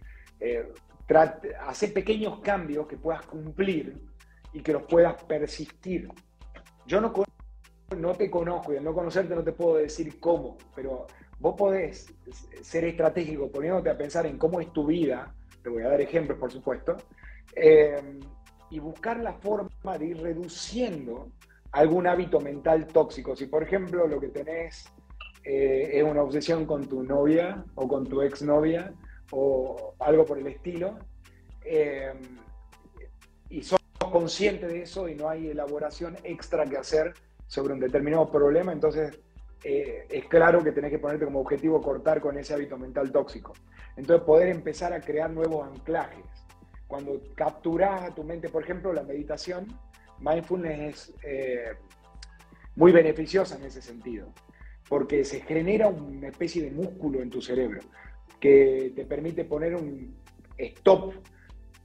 [1.67, 3.97] hacer pequeños cambios que puedas cumplir
[4.53, 6.09] y que los puedas persistir.
[6.87, 7.13] Yo no
[7.97, 11.07] no te conozco y al no conocerte no te puedo decir cómo, pero
[11.39, 12.13] vos podés
[12.63, 16.39] ser estratégico poniéndote a pensar en cómo es tu vida, te voy a dar ejemplos
[16.39, 16.97] por supuesto,
[17.55, 18.21] eh,
[18.71, 21.31] y buscar la forma de ir reduciendo
[21.73, 23.35] algún hábito mental tóxico.
[23.35, 24.87] Si por ejemplo lo que tenés
[25.45, 28.93] eh, es una obsesión con tu novia o con tu exnovia
[29.31, 30.99] o algo por el estilo,
[31.65, 32.13] eh,
[33.51, 33.79] y sos
[34.11, 37.15] consciente de eso y no hay elaboración extra que hacer,
[37.49, 39.19] sobre un determinado problema, entonces
[39.65, 43.55] eh, es claro que tenés que ponerte como objetivo cortar con ese hábito mental tóxico.
[43.97, 46.25] Entonces poder empezar a crear nuevos anclajes.
[46.87, 49.67] Cuando capturas a tu mente, por ejemplo, la meditación,
[50.21, 51.73] mindfulness es eh,
[52.77, 54.33] muy beneficiosa en ese sentido,
[54.89, 57.81] porque se genera una especie de músculo en tu cerebro
[58.39, 60.17] que te permite poner un
[60.57, 61.15] stop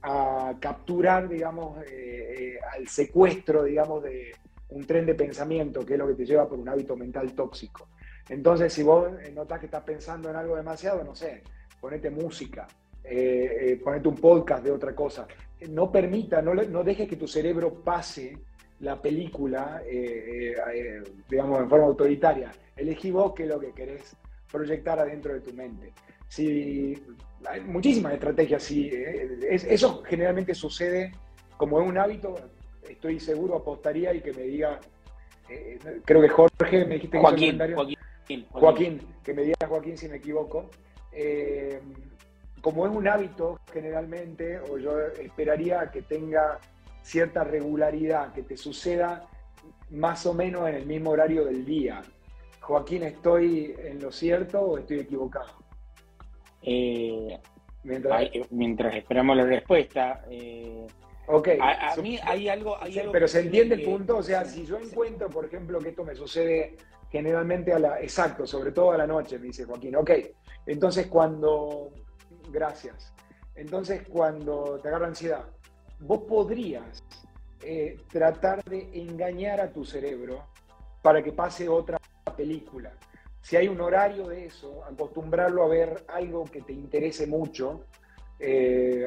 [0.02, 4.32] a capturar, digamos, eh, al secuestro, digamos, de,
[4.74, 7.88] un tren de pensamiento, que es lo que te lleva por un hábito mental tóxico.
[8.28, 11.42] Entonces, si vos notas que estás pensando en algo demasiado, no sé,
[11.80, 12.66] ponete música,
[13.04, 15.26] eh, eh, ponete un podcast de otra cosa.
[15.68, 18.36] No permita, no, no dejes que tu cerebro pase
[18.80, 20.54] la película, eh,
[21.30, 22.50] digamos, en forma autoritaria.
[22.74, 24.16] Elegí vos qué es lo que querés
[24.50, 25.92] proyectar adentro de tu mente.
[26.26, 27.00] Si,
[27.46, 31.12] hay muchísimas estrategias, sí, eso generalmente sucede
[31.56, 32.34] como es un hábito,
[32.88, 34.80] estoy seguro, apostaría y que me diga,
[35.48, 39.98] eh, creo que Jorge, me dijiste Joaquín, que Joaquín, Joaquín, Joaquín, que me diga Joaquín
[39.98, 40.70] si me equivoco.
[41.12, 41.80] Eh,
[42.60, 46.58] como es un hábito generalmente, o yo esperaría que tenga
[47.02, 49.28] cierta regularidad, que te suceda
[49.90, 52.02] más o menos en el mismo horario del día.
[52.60, 55.52] Joaquín, ¿estoy en lo cierto o estoy equivocado?
[56.62, 57.38] Eh,
[57.82, 60.24] mientras, esperamos la respuesta,
[61.26, 61.48] Ok.
[61.60, 62.76] A, mí hay algo.
[63.12, 64.18] pero se entiende el punto.
[64.18, 66.76] O sea, si yo encuentro, por ejemplo, que esto me sucede
[67.10, 68.00] generalmente a la.
[68.00, 69.96] Exacto, sobre todo a la noche, me dice Joaquín.
[69.96, 70.10] Ok.
[70.66, 71.90] Entonces, cuando.
[72.50, 73.12] Gracias.
[73.54, 75.44] Entonces, cuando te agarra ansiedad,
[76.00, 77.02] vos podrías
[77.62, 80.44] eh, tratar de engañar a tu cerebro
[81.00, 81.98] para que pase otra
[82.36, 82.92] película.
[83.40, 87.84] Si hay un horario de eso, acostumbrarlo a ver algo que te interese mucho
[88.38, 89.06] eh,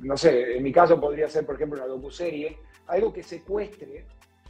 [0.00, 4.06] no sé, en mi caso podría ser, por ejemplo, una docuserie, algo que secuestre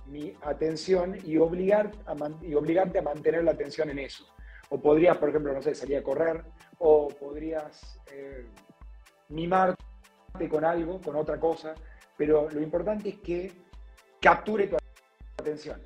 [0.07, 4.27] mi atención y, obligar a y obligarte a mantener la atención en eso.
[4.71, 6.43] O podrías, por ejemplo, no sé, salir a correr,
[6.79, 8.47] o podrías eh,
[9.29, 9.77] mimarte
[10.49, 11.75] con algo, con otra cosa,
[12.17, 13.53] pero lo importante es que
[14.21, 14.77] capture tu
[15.39, 15.81] atención,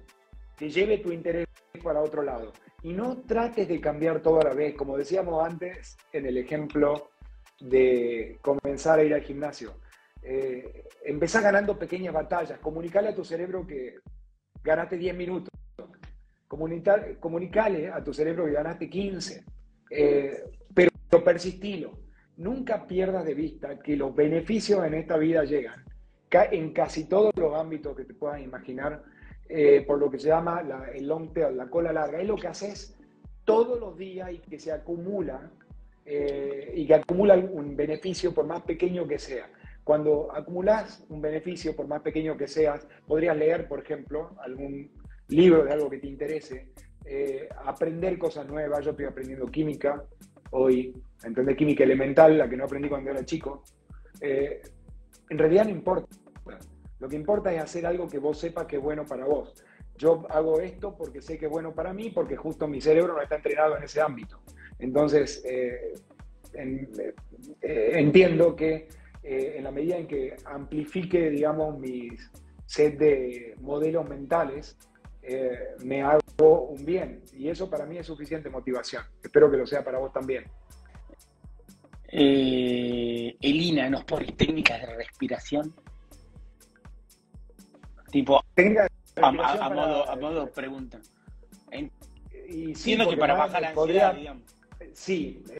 [0.56, 1.46] que lleve tu interés
[1.82, 2.52] para otro lado.
[2.82, 7.10] Y no trates de cambiar todo a la vez, como decíamos antes en el ejemplo
[7.60, 9.74] de comenzar a ir al gimnasio.
[10.22, 14.00] Eh, empezá ganando pequeñas batallas, comunicarle a tu cerebro que
[14.62, 15.56] ganaste 10 minutos
[16.48, 19.44] comunicale a tu cerebro que ganaste 15,
[19.90, 20.90] eh, pero,
[21.24, 21.98] persistilo.
[22.36, 25.84] Nunca pierdas de vista que los beneficios en esta vida llegan
[26.30, 29.02] en casi todos los ámbitos que te puedas imaginar,
[29.48, 32.20] eh, por lo que se llama el long tail, la cola larga.
[32.20, 32.98] Es lo que haces
[33.46, 35.50] todos los días y que se acumula
[36.04, 39.48] eh, y que acumula un beneficio por más pequeño que sea.
[39.82, 44.90] Cuando acumulas un beneficio, por más pequeño que seas, podrías leer, por ejemplo, algún
[45.28, 46.68] libro de algo que te interese,
[47.06, 48.84] eh, aprender cosas nuevas.
[48.84, 50.04] Yo estoy aprendiendo química
[50.50, 50.92] hoy,
[51.24, 53.64] entender química elemental, la que no aprendí cuando era chico.
[54.20, 54.60] Eh,
[55.30, 56.14] en realidad no importa.
[56.98, 59.64] Lo que importa es hacer algo que vos sepas que es bueno para vos.
[59.96, 63.22] Yo hago esto porque sé que es bueno para mí, porque justo mi cerebro no
[63.22, 64.42] está entrenado en ese ámbito.
[64.78, 65.94] Entonces, eh,
[67.62, 68.88] entiendo que
[69.22, 72.30] en la medida en que amplifique, digamos, mis
[72.66, 74.76] set de modelos mentales,
[75.22, 77.22] eh, me hago un bien.
[77.32, 79.02] Y eso para mí es suficiente motivación.
[79.22, 80.44] Espero que lo sea para vos también.
[82.08, 85.74] Eh, Elina, ¿nos pones técnicas de respiración?
[88.10, 88.40] Tipo,
[89.16, 91.00] a, modo, a modo pregunta.
[92.30, 94.44] Entiendo que para bajar la ansiedad, digamos.
[94.92, 95.58] Sí, eh,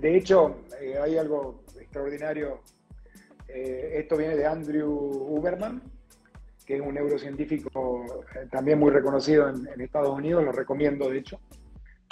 [0.00, 0.62] de hecho,
[1.02, 2.60] hay algo extraordinario.
[3.48, 5.82] esto viene de Andrew Uberman,
[6.64, 11.40] que es un neurocientífico eh, también muy reconocido en, Estados Unidos, lo recomiendo de hecho.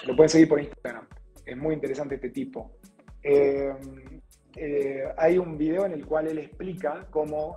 [0.06, 1.06] Lo pueden seguir por Instagram.
[1.44, 2.72] Es muy interesante este tipo.
[3.22, 3.72] Eh,
[4.56, 7.56] eh, hay un video en el cual él explica cómo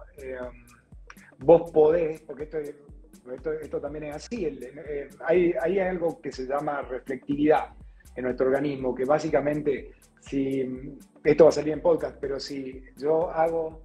[1.39, 4.59] vos podés, porque esto, esto, también es así,
[5.25, 7.69] hay, hay algo que se llama reflectividad
[8.15, 13.29] en nuestro organismo, que básicamente, si esto va a salir en podcast, pero si yo
[13.31, 13.83] hago,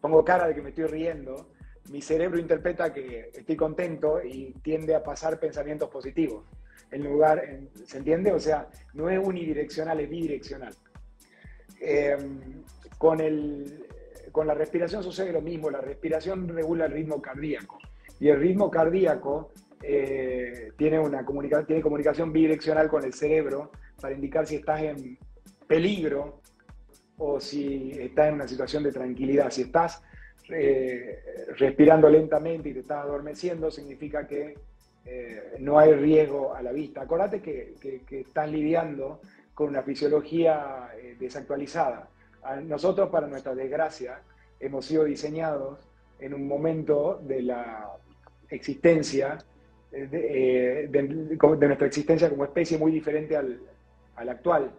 [0.00, 1.48] pongo cara de que me estoy riendo,
[1.90, 6.44] mi cerebro interpreta que estoy contento y tiende a pasar pensamientos positivos.
[6.90, 7.42] En lugar,
[7.84, 8.32] ¿se entiende?
[8.32, 10.74] O sea, no es unidireccional, es bidireccional.
[11.80, 12.62] Em,
[12.96, 13.86] con, el,
[14.32, 17.78] con la respiración sucede lo mismo, la respiración regula el ritmo cardíaco
[18.18, 19.52] y el ritmo cardíaco
[19.90, 21.24] eh, tiene, una
[21.66, 25.18] tiene comunicación bidireccional con el cerebro para indicar si estás en
[25.66, 26.42] peligro
[27.16, 29.50] o si estás en una situación de tranquilidad.
[29.50, 30.02] Si estás
[30.50, 31.20] eh,
[31.56, 34.58] respirando lentamente y te estás adormeciendo, significa que
[35.06, 37.00] eh, no hay riesgo a la vista.
[37.00, 39.22] Acordate que, que, estás lidiando
[39.54, 42.10] con una fisiología eh, desactualizada.
[42.62, 44.20] nosotros, para nuestra desgracia,
[44.60, 47.90] hemos sido diseñados en un momento de la
[48.50, 49.38] existencia,
[49.90, 50.88] de,
[51.60, 53.60] nuestra existencia como especie muy diferente al,
[54.16, 54.70] al actual.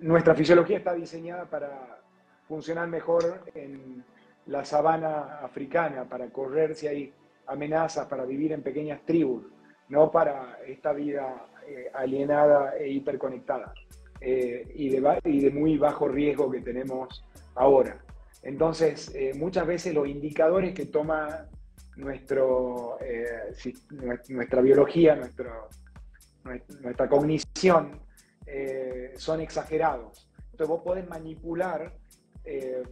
[0.00, 2.00] nuestra fisiología está diseñada para
[2.48, 4.04] funcionar mejor en
[4.46, 7.12] la sabana africana, para correr si hay
[7.46, 9.44] amenazas, para vivir en pequeñas tribus,
[9.88, 13.72] no para esta vida eh, alienada e hiperconectada
[14.20, 18.00] eh, y, de, y, de, muy bajo riesgo que tenemos ahora.
[18.42, 21.46] Entonces, eh, muchas veces los indicadores que toma
[22.00, 22.98] nuestro,
[24.28, 25.68] nuestra biología, nuestro,
[26.82, 28.00] nuestra cognición,
[29.16, 30.30] son exagerados.
[30.60, 31.94] Entonces vos podés manipular
[32.44, 32.82] eh,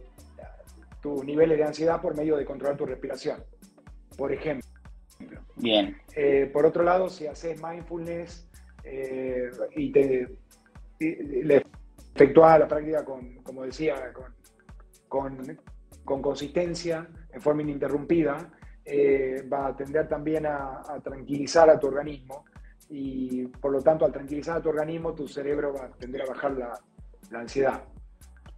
[1.01, 3.43] tus niveles de ansiedad por medio de controlar tu respiración,
[4.17, 4.67] por ejemplo.
[5.55, 5.97] Bien.
[6.15, 8.49] Eh, por otro lado, si haces mindfulness
[8.83, 10.27] eh, y te
[10.99, 11.63] le
[12.15, 14.11] efectúas la práctica con, como decía,
[15.07, 15.37] con,
[16.03, 18.51] con, consistencia, en forma ininterrumpida,
[19.51, 22.45] va a tender también a, tranquilizar a tu organismo
[22.89, 26.25] y por lo tanto al tranquilizar a tu organismo tu cerebro va a tender a
[26.25, 26.73] bajar la,
[27.31, 27.83] la ansiedad.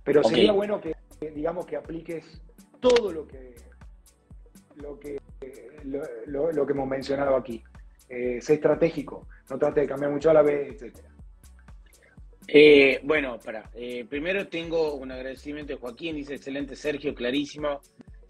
[0.03, 0.95] Pero sería bueno que,
[1.31, 2.41] digamos, que apliques
[2.79, 3.55] todo lo que,
[4.77, 5.17] lo que,
[6.25, 7.63] lo, que hemos mencionado aquí.
[8.10, 10.97] Eh, sé estratégico, no trate de cambiar mucho a la vez, etc.
[12.48, 13.69] Eh, bueno, para.
[13.73, 17.79] Eh, primero tengo un agradecimiento de Joaquín, dice excelente Sergio, clarísimo.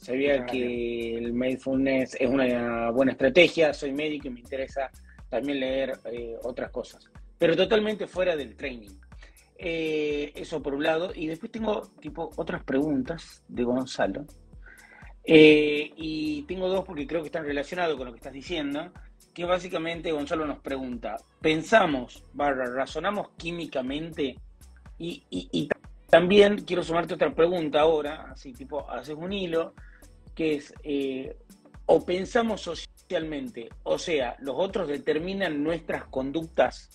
[0.02, 4.90] Sabía que el mindfulness es una buena estrategia, soy médico y me interesa
[5.30, 5.94] también leer
[6.44, 8.90] otras cosas, pero totalmente fuera del training.
[9.64, 11.12] Eh, eso por un lado.
[11.14, 14.26] Y después tengo tipo otras preguntas de Gonzalo.
[15.24, 18.92] Eh, y tengo dos porque creo que están relacionados con lo que estás diciendo.
[19.36, 24.36] Que básicamente Gonzalo nos pregunta: ¿pensamos, barra, razonamos químicamente?
[24.98, 25.70] Y,
[26.10, 29.74] también quiero sumarte otra pregunta ahora, así tipo, haces un hilo,
[30.36, 31.38] que es: eh,
[31.86, 33.70] ¿o pensamos socialmente?
[33.84, 36.90] O sea, ¿los otros determinan nuestras conductas?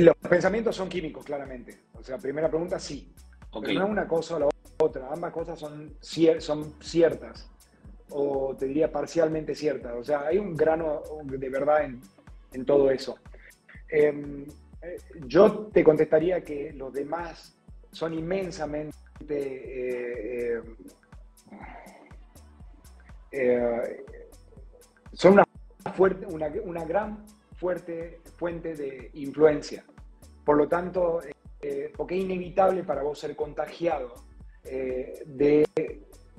[0.00, 1.78] Los pensamientos son químicos, claramente.
[1.94, 3.12] O sea, primera pregunta, sí.
[3.52, 4.48] no es una cosa o la
[4.78, 5.94] otra, ambas cosas son,
[6.38, 7.50] son ciertas,
[8.10, 13.16] o te diría parcialmente ciertas, o sea, hay un grano de verdad en, todo eso.
[13.88, 14.46] Em,
[14.82, 14.96] eh,
[15.26, 17.56] yo te contestaría que los demás
[17.92, 18.96] son inmensamente...
[19.28, 20.60] Eh,
[23.32, 24.04] eh,
[25.12, 25.44] son una,
[25.94, 27.24] fuerte, una, gran
[27.56, 29.84] fuerte fuente de influencia.
[30.44, 31.20] Por lo tanto,
[31.96, 34.14] porque es inevitable para vos ser contagiado
[34.64, 35.64] de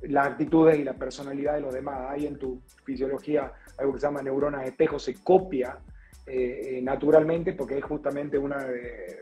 [0.02, 2.10] las actitudes y la personalidad de los demás.
[2.10, 5.80] Hay en tu fisiología algo que se llama neuronas espejo, se copia
[6.26, 9.22] eh, eh, naturalmente porque es justamente una de...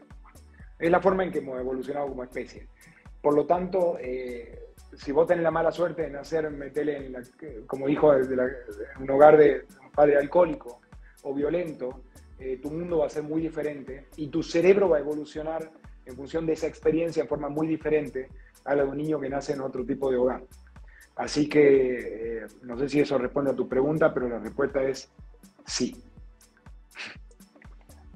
[0.77, 2.67] Es la forma en que hemos evolucionado como especie.
[3.21, 7.11] Por lo tanto, eh, si vos tenés la mala suerte de nacer, metele
[7.67, 8.37] como hijo de,
[8.99, 10.81] un hogar de un padre alcohólico
[11.23, 12.03] o violento,
[12.61, 15.69] tu mundo va a ser muy diferente y tu cerebro va a evolucionar
[16.05, 18.29] en función de esa experiencia en forma muy diferente
[18.63, 20.43] a la de un niño que nace en otro tipo de hogar.
[21.15, 25.11] Así que no sé si eso responde a tu pregunta, pero la respuesta es
[25.65, 26.01] sí.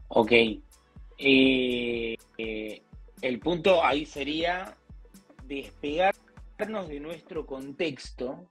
[0.08, 0.32] Ok.
[0.32, 2.82] Eh, eh,
[3.22, 4.78] el punto ahí sería
[5.45, 8.49] despegarnos de nuestro contexto,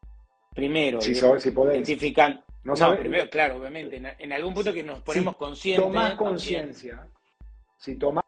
[0.54, 2.44] primero, si, si identificar.
[2.64, 5.84] No, primero, claro, obviamente, en, algún punto que nos ponemos conscientes.
[5.84, 7.08] Tomás conciencia,
[7.76, 8.24] si tomás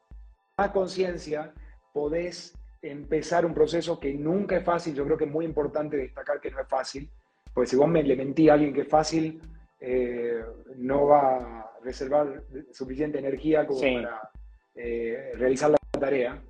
[0.72, 1.52] conciencia,
[1.92, 2.52] podés
[2.82, 4.94] empezar un proceso que nunca es fácil.
[4.94, 7.08] Yo creo que es muy importante destacar que no es fácil,
[7.52, 9.40] porque si vos me le mentí a alguien que es fácil,
[9.80, 10.42] eh,
[10.76, 12.42] no va a reservar
[12.72, 14.30] suficiente energía como para
[14.74, 16.42] eh, realizar la tarea.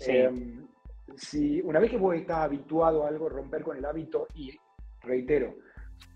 [0.00, 0.66] Em,
[1.16, 4.56] si una vez que vos estás habituado a algo, romper con el hábito, y
[5.02, 5.54] reitero,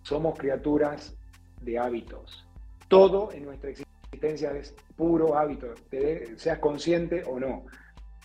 [0.03, 1.17] somos criaturas
[1.61, 2.47] de hábitos.
[2.89, 5.69] Todo en nuestra existencia es puro hábito,
[6.37, 7.67] seas consciente o no.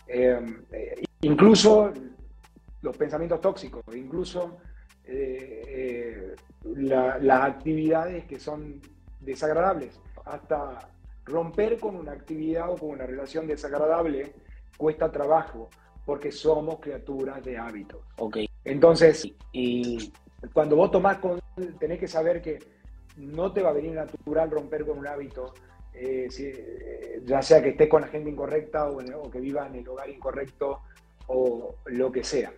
[0.06, 1.92] Em, eh, incluso
[2.82, 4.58] los pensamientos tóxicos, incluso
[6.62, 8.80] las actividades que son
[9.20, 10.00] desagradables.
[10.24, 10.90] Hasta
[11.24, 14.34] romper con una actividad o con una relación desagradable
[14.76, 15.68] cuesta trabajo
[16.10, 18.00] porque somos criaturas de hábitos.
[18.18, 18.48] Okay.
[18.64, 20.12] Entonces, y
[20.52, 21.40] cuando vos tomás con,
[21.78, 22.58] tenés que saber que
[23.16, 25.54] no te va a venir natural romper con un hábito,
[25.94, 29.88] eh, eh, ya sea que estés con la gente incorrecta o, que viva en el
[29.88, 30.80] hogar incorrecto
[31.28, 32.52] o lo que sea.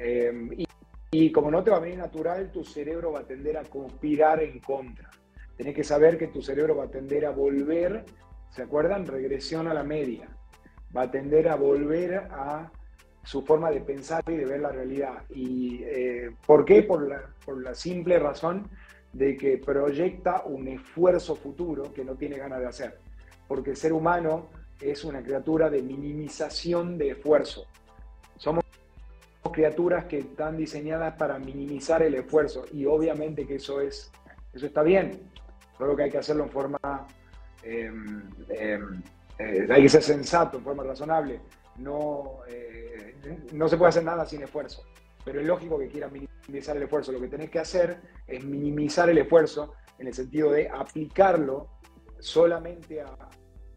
[0.00, 0.66] Eh, y,
[1.10, 4.42] y como no te va a venir natural, tu cerebro va a tender a conspirar
[4.42, 5.10] en contra.
[5.58, 8.06] Tenés que saber que tu cerebro va a tender a volver,
[8.48, 9.06] ¿se acuerdan?
[9.06, 10.30] Regresión a la media.
[10.96, 12.72] Va a tender a volver a
[13.28, 15.22] su forma de pensar y de ver la realidad.
[15.28, 16.82] ¿Y eh, por qué?
[16.82, 18.70] Por la, por la simple razón
[19.12, 22.98] de que proyecta un esfuerzo futuro que no tiene ganas de hacer.
[23.46, 24.48] Porque el ser humano
[24.80, 27.66] es una criatura de minimización de esfuerzo.
[28.38, 28.64] Somos
[29.52, 34.10] criaturas que están diseñadas para minimizar el esfuerzo y obviamente que eso es
[34.54, 35.30] eso está bien,
[35.76, 37.06] solo que hay que hacerlo en forma
[37.62, 39.02] em, em,
[39.38, 41.40] eh, hay que ser sensato, en forma razonable.
[41.78, 43.14] No, eh,
[43.52, 44.84] no se puede hacer nada sin esfuerzo,
[45.24, 47.12] pero es lógico que quieras minimizar el esfuerzo.
[47.12, 51.68] Lo que tenés que hacer es minimizar el esfuerzo en el sentido de aplicarlo
[52.18, 53.16] solamente a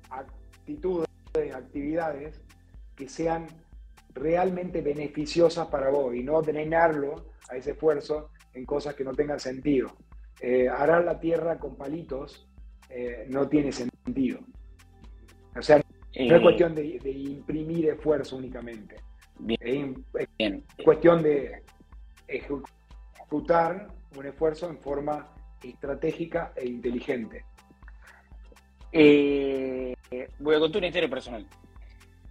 [0.10, 1.08] actitudes,
[1.54, 2.41] actividades
[2.95, 3.47] que sean
[4.14, 9.39] realmente beneficiosas para vos y no drenarlo a ese esfuerzo en cosas que no tengan
[9.39, 9.91] sentido.
[10.39, 12.49] Eh, arar la tierra con palitos
[12.89, 14.39] eh, no tiene sentido.
[15.56, 15.82] O sea,
[16.16, 18.97] no es eh, cuestión de, imprimir esfuerzo únicamente.
[19.59, 19.86] Es,
[20.84, 21.64] cuestión de
[22.28, 25.34] ejecutar un esfuerzo en forma
[25.64, 27.45] estratégica e inteligente.
[28.91, 31.47] voy a contar una historia personal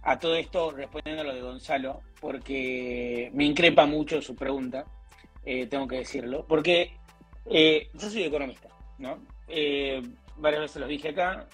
[0.03, 4.85] a todo esto respondiendo a lo de Gonzalo, porque me increpa mucho su pregunta,
[5.45, 6.93] eh, tengo que decirlo, porque
[7.45, 9.19] eh, yo soy economista, ¿no?
[9.47, 10.01] Eh,
[10.37, 11.47] varias veces lo dije acá,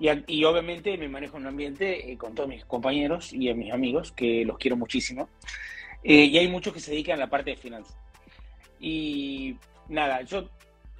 [0.00, 4.44] y, obviamente me manejo en un ambiente con todos mis compañeros y mis amigos, que
[4.44, 5.28] los quiero muchísimo,
[6.02, 7.96] y hay muchos que se dedican a la parte de finanzas.
[8.80, 9.56] Y
[9.88, 10.48] nada, yo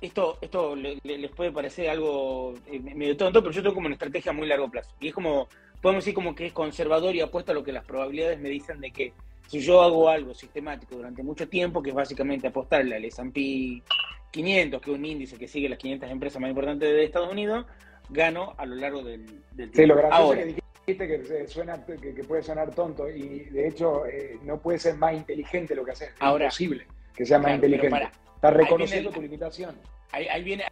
[0.02, 2.54] esto, esto les puede parecer algo
[2.94, 4.94] medio tonto, pero yo tengo como una estrategia a muy largo plazo.
[5.00, 5.48] Y es como
[5.80, 8.80] podemos decir como que es conservador y apuesta a lo que las probabilidades me dicen
[8.80, 9.12] de que
[9.48, 13.82] si yo hago algo sistemático durante mucho tiempo, que es básicamente apostarle al S&P
[14.30, 17.66] 500, que es un índice que sigue las 500 empresas más importantes de Estados Unidos,
[18.10, 19.74] gano a lo largo del, tiempo.
[19.74, 24.38] Sí, lo gracioso que dijiste que, suena, que, puede sonar tonto y de hecho eh,
[24.42, 26.08] no puede ser más inteligente lo que haces.
[26.08, 28.08] Es imposible que sea más inteligente.
[28.34, 29.78] Está reconociendo tu limitación.
[30.12, 30.64] Ahí, viene,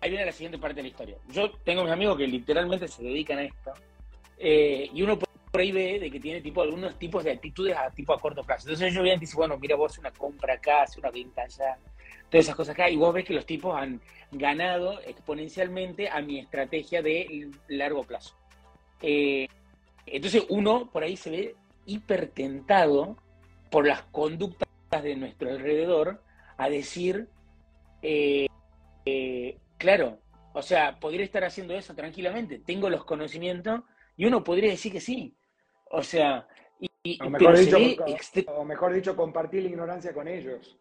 [0.00, 1.16] ahí viene la siguiente parte de la historia.
[1.28, 3.72] Yo tengo mis amigos que literalmente se dedican a esto
[4.38, 5.18] eh, y uno
[5.58, 8.68] ahí ve de que tiene tipo algunos tipos de actitudes a tipo a corto plazo.
[8.68, 11.78] Entonces yo vean dice, bueno, mira vos una compra acá, hace una venta allá,
[12.30, 14.00] todas esas cosas acá, y vos ves que los tipos han
[14.32, 18.34] ganado exponencialmente a mi estrategia de largo plazo.
[19.02, 19.48] Eh,
[20.06, 21.56] entonces uno por ahí se ve
[21.86, 23.16] hipertentado
[23.70, 24.68] por las conductas
[25.02, 26.22] de nuestro alrededor
[26.56, 27.28] a decir,
[28.02, 28.46] eh,
[29.04, 30.18] eh, claro,
[30.52, 33.82] o sea, podría estar haciendo eso tranquilamente, tengo los conocimientos
[34.16, 35.34] y uno podría decir que sí.
[35.90, 36.46] O sea,
[37.02, 37.76] y, o, mejor dicho,
[38.48, 40.78] o, mejor dicho, compartir la ignorancia con ellos.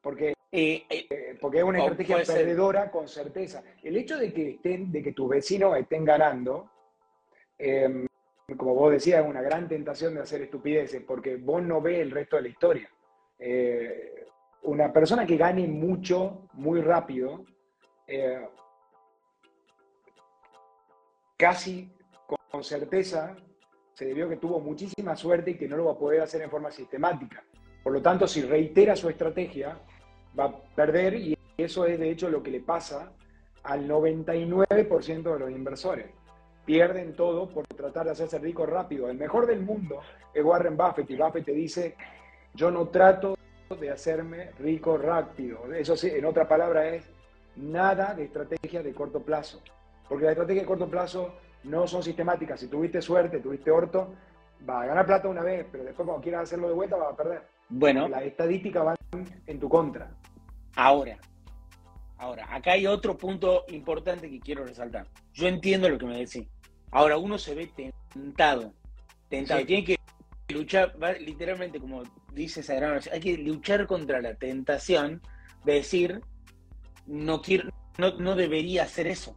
[0.00, 3.62] Porque, eh, eh, porque es una estrategia perdedora con certeza.
[3.82, 6.70] El hecho de que, estén, de que tus vecinos estén ganando,
[7.58, 8.06] em,
[8.56, 12.10] como vos decías, es una gran tentación de hacer estupideces, porque vos no ves el
[12.10, 12.90] resto de la historia.
[13.38, 14.24] Eh,
[14.62, 17.44] una persona que gane mucho, muy rápido,
[21.36, 21.92] casi
[22.50, 23.36] con certeza
[23.92, 26.50] se debió que tuvo muchísima suerte y que no lo va a poder hacer en
[26.50, 27.44] forma sistemática.
[27.82, 29.80] Por lo tanto, si reitera su estrategia,
[30.38, 33.12] va a perder y eso es de hecho lo que le pasa
[33.62, 36.06] al 99% de los inversores.
[36.64, 39.08] Pierden todo por tratar de hacerse rico rápido.
[39.08, 40.00] El mejor del mundo
[40.34, 41.94] es Warren Buffett y Buffett te dice,
[42.54, 43.36] yo no trato
[43.80, 45.72] de hacerme rico rápido.
[45.72, 47.08] Eso sí, en otra palabra es
[47.56, 49.62] nada de estrategia de corto plazo.
[50.08, 51.34] Porque la estrategia de corto plazo
[51.64, 52.60] no son sistemáticas.
[52.60, 54.14] Si tuviste suerte, tuviste orto,
[54.68, 57.16] va a ganar plata una vez, pero después cuando quieras hacerlo de vuelta va a
[57.16, 57.42] perder.
[57.68, 58.08] Bueno.
[58.08, 58.96] Las estadísticas van
[59.46, 60.10] en tu contra.
[60.76, 61.18] Ahora,
[62.18, 65.08] ahora, acá hay otro punto importante que quiero resaltar.
[65.32, 66.46] Yo entiendo lo que me decís.
[66.92, 68.72] Ahora, uno se ve tentado.
[69.28, 69.66] Tentado.
[69.66, 69.98] Tiene que
[70.48, 75.20] luchar, literalmente, como dice Sagrado, hay que luchar contra la tentación
[75.64, 76.20] de decir,
[77.06, 79.36] no, quiero, no, no debería hacer eso.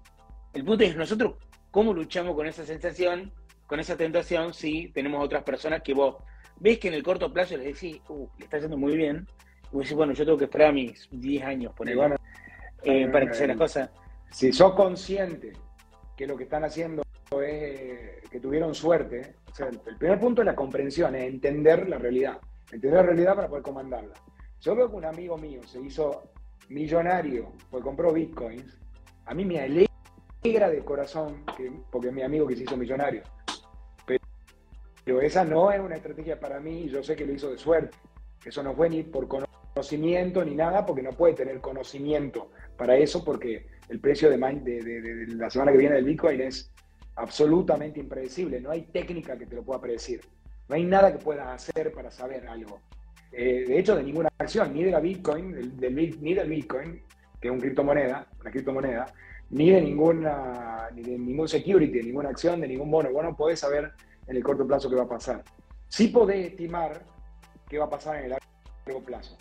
[0.53, 1.35] El punto es, nosotros
[1.71, 3.31] ¿Cómo luchamos con esa sensación,
[3.67, 6.15] con esa tentación, si tenemos otras personas que vos
[6.59, 9.27] ves que en el corto plazo les decís, uh, le está yendo muy bien,
[9.71, 12.15] decís, bueno, yo tengo que esperar a mis 10 años bueno,
[12.83, 13.89] eh, para que sea las cosas.
[14.31, 15.53] Si sos consciente
[16.15, 17.03] que lo que están haciendo
[17.41, 21.97] es que tuvieron suerte, o sea, el, primer punto es la comprensión, es entender la
[21.97, 22.39] realidad,
[22.71, 24.13] entender la realidad para poder comandarla.
[24.59, 26.31] Yo veo que un amigo mío se hizo
[26.69, 28.77] millonario porque compró bitcoins,
[29.25, 31.43] a mí me alegra de corazón,
[31.91, 33.23] porque es mi amigo que se hizo millonario.
[35.05, 37.97] Pero, esa no es una estrategia para mí, yo sé que lo hizo de suerte.
[38.45, 39.27] Eso no fue ni por
[39.73, 44.37] conocimiento ni nada, porque no puede tener conocimiento para eso, porque el precio de,
[45.29, 46.71] la semana que viene del Bitcoin es
[47.15, 48.61] absolutamente impredecible.
[48.61, 50.21] No hay técnica que te lo pueda predecir.
[50.67, 52.81] No hay nada que puedas hacer para saber algo.
[53.31, 55.77] Eh, de hecho, de ninguna acción, ni de la Bitcoin,
[56.21, 57.03] ni del Bitcoin,
[57.39, 59.13] que es una criptomoneda, una criptomoneda,
[59.49, 63.11] ni de ninguna, ni de ningún security, ninguna acción, de ningún bono.
[63.11, 63.91] Vos no podés saber
[64.27, 65.43] en el corto plazo qué va a pasar.
[65.87, 67.03] Sí podés estimar
[67.67, 68.29] qué va a pasar en el
[68.85, 69.37] largo plazo.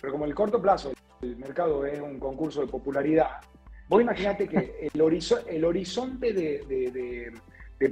[0.00, 0.92] Pero como el corto plazo,
[1.22, 3.40] el mercado es un concurso de popularidad,
[3.88, 5.02] vos imaginate que el,
[5.48, 7.32] el horizonte de,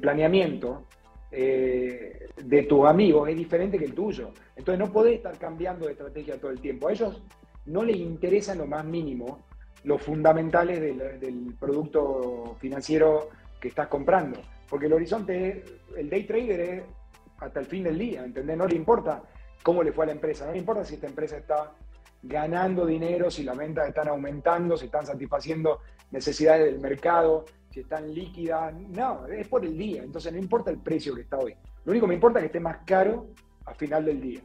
[0.01, 0.87] planeamiento
[1.31, 4.31] eh, de tus amigos es diferente que el tuyo.
[4.55, 6.89] Entonces no podés estar cambiando de estrategia todo el tiempo.
[6.89, 7.23] A ellos
[7.67, 9.45] no les interesa lo más mínimo
[9.85, 13.31] los fundamentales del, producto financiero
[13.61, 14.41] que estás comprando.
[14.69, 15.65] Porque el horizonte,
[15.97, 16.83] el day trader es
[17.39, 18.57] hasta el fin del día, ¿entendés?
[18.57, 19.23] No le importa
[19.63, 21.73] cómo le fue a la empresa, no le importa si esta empresa está
[22.27, 28.13] ganando dinero, si las ventas están aumentando, si están satisfaciendo necesidades del mercado, si están
[28.13, 31.55] líquidas, no, es por el día, entonces no importa el precio que está hoy.
[31.85, 33.29] Lo único que me importa es que esté más caro
[33.65, 34.41] al final del día.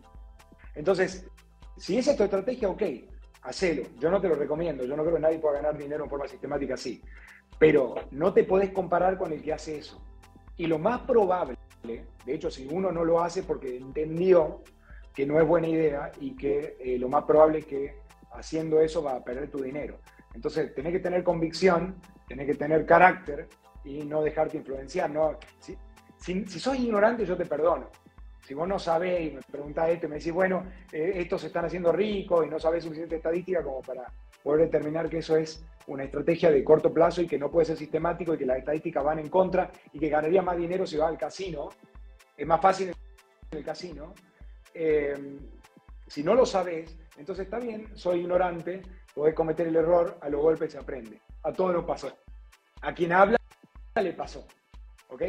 [0.75, 1.27] Entonces,
[1.77, 2.83] si esa es tu estrategia, ok,
[3.43, 3.83] hacelo.
[3.99, 6.27] Yo no te lo recomiendo, yo no creo que nadie pueda ganar dinero en forma
[6.27, 7.01] sistemática así.
[7.57, 10.01] Pero no te podés comparar con el que hace eso.
[10.57, 14.61] Y lo más probable, de hecho, si uno no lo hace porque entendió
[15.13, 17.95] que no es buena idea y que eh, lo más probable es que
[18.33, 19.99] haciendo eso va a perder tu dinero.
[20.33, 21.95] Entonces, tenés que tener convicción,
[22.27, 23.49] tenés que tener carácter
[23.83, 25.09] y no dejarte influenciar.
[25.09, 25.77] No, si,
[26.17, 27.89] si, sos ignorante, yo te perdono.
[28.45, 31.47] Si vos no sabés y me preguntás esto y me decís, bueno, eh, estos se
[31.47, 34.05] están haciendo ricos y no sabés suficiente estadística como para
[34.43, 37.77] poder determinar que eso es una estrategia de corto plazo y que no puede ser
[37.77, 41.07] sistemático y que las estadísticas van en contra y que ganaría más dinero si va
[41.07, 41.69] al casino,
[42.35, 44.13] es más fácil en el casino.
[44.73, 45.39] Eh,
[46.07, 48.81] si no lo sabés, entonces está bien, soy ignorante,
[49.13, 51.21] podés cometer el error, a los golpes se aprende.
[51.43, 52.15] A todos nos pasó.
[52.81, 53.37] A quien habla
[54.01, 54.47] le pasó.
[55.09, 55.23] ¿Ok?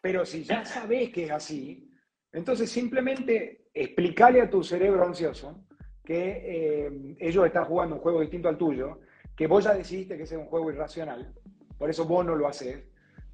[0.00, 1.90] Pero si ya sabés que es así,
[2.32, 5.64] entonces, simplemente explicarle a tu cerebro ansioso
[6.04, 9.00] que eh, ellos están jugando un juego distinto al tuyo,
[9.36, 11.32] que vos ya decidiste que es un juego irracional,
[11.78, 12.84] por eso vos no lo haces,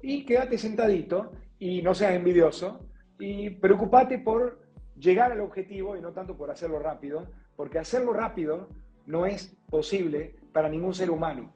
[0.01, 2.87] y quédate sentadito y no seas envidioso
[3.19, 4.66] y preocupate por
[4.99, 8.69] llegar al objetivo y no tanto por hacerlo rápido, porque hacerlo rápido
[9.05, 11.53] no es posible para ningún ser humano,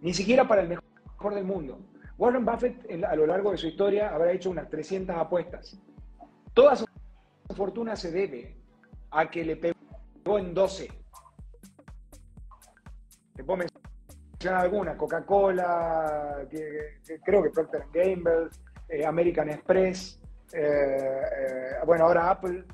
[0.00, 1.78] ni siquiera para el mejor del mundo.
[2.18, 5.80] Warren Buffett a lo largo de su historia habrá hecho unas 300 apuestas.
[6.52, 6.86] Toda su
[7.54, 8.56] fortuna se debe
[9.10, 10.88] a que le pegó en 12.
[13.34, 16.46] Te puedo mencionar alguna, Coca-Cola,
[17.24, 18.48] creo que Procter Gamble,
[18.88, 20.20] eh, American Express,
[20.52, 22.64] eh, eh, bueno, ahora Apple,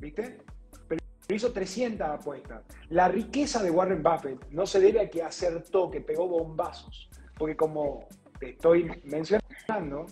[0.00, 0.38] ¿viste?
[0.88, 2.62] Pero hizo 300 apuestas.
[2.88, 7.56] La riqueza de Warren Buffett no se debe a que acertó, que pegó bombazos, porque
[7.56, 10.06] como te estoy mencionando,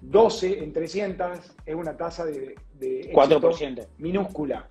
[0.00, 3.86] 12 en 300 es una tasa de, de 4%.
[3.98, 4.68] minúscula.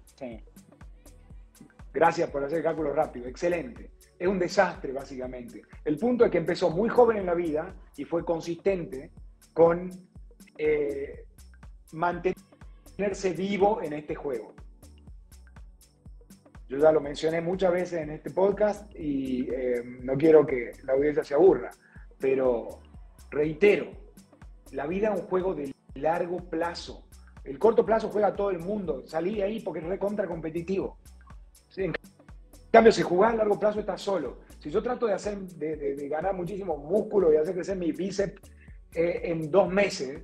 [1.92, 3.92] Gracias por hacer el cálculo rápido, excelente.
[4.18, 5.64] Es un desastre, básicamente.
[5.86, 9.12] El punto es que empezó muy joven en la vida y fue consistente
[9.54, 9.90] con
[10.58, 11.26] eh,
[13.00, 14.54] mantenerse vivo en este juego.
[16.68, 20.94] Yo ya lo mencioné muchas veces en este podcast y eh, no quiero que la
[20.94, 21.72] audiencia se aburra,
[22.20, 22.82] pero
[23.32, 23.92] reitero,
[24.74, 27.08] la vida es un juego de largo plazo.
[27.46, 29.04] El corto plazo juega todo el mundo.
[29.08, 30.98] Salí ahí porque es recontra competitivo.
[31.78, 31.94] En
[32.70, 34.42] cambio, si jugás a largo plazo, estás solo.
[34.60, 38.42] Si yo trato de, hacer, de, ganar muchísimo músculo y hacer crecer mi bíceps
[38.94, 40.22] eh, en dos meses,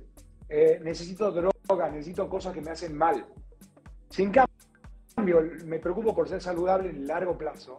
[0.48, 3.26] eh, necesito droga, necesito cosas que me hacen mal.
[4.10, 7.78] Sin cambio, me preocupo por ser saludable en largo plazo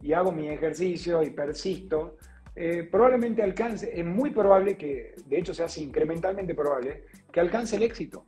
[0.00, 2.16] y hago mi ejercicio y persisto,
[2.54, 7.76] eh, probablemente alcance, es muy probable que, de hecho se hace incrementalmente probable, que alcance
[7.76, 8.24] el éxito.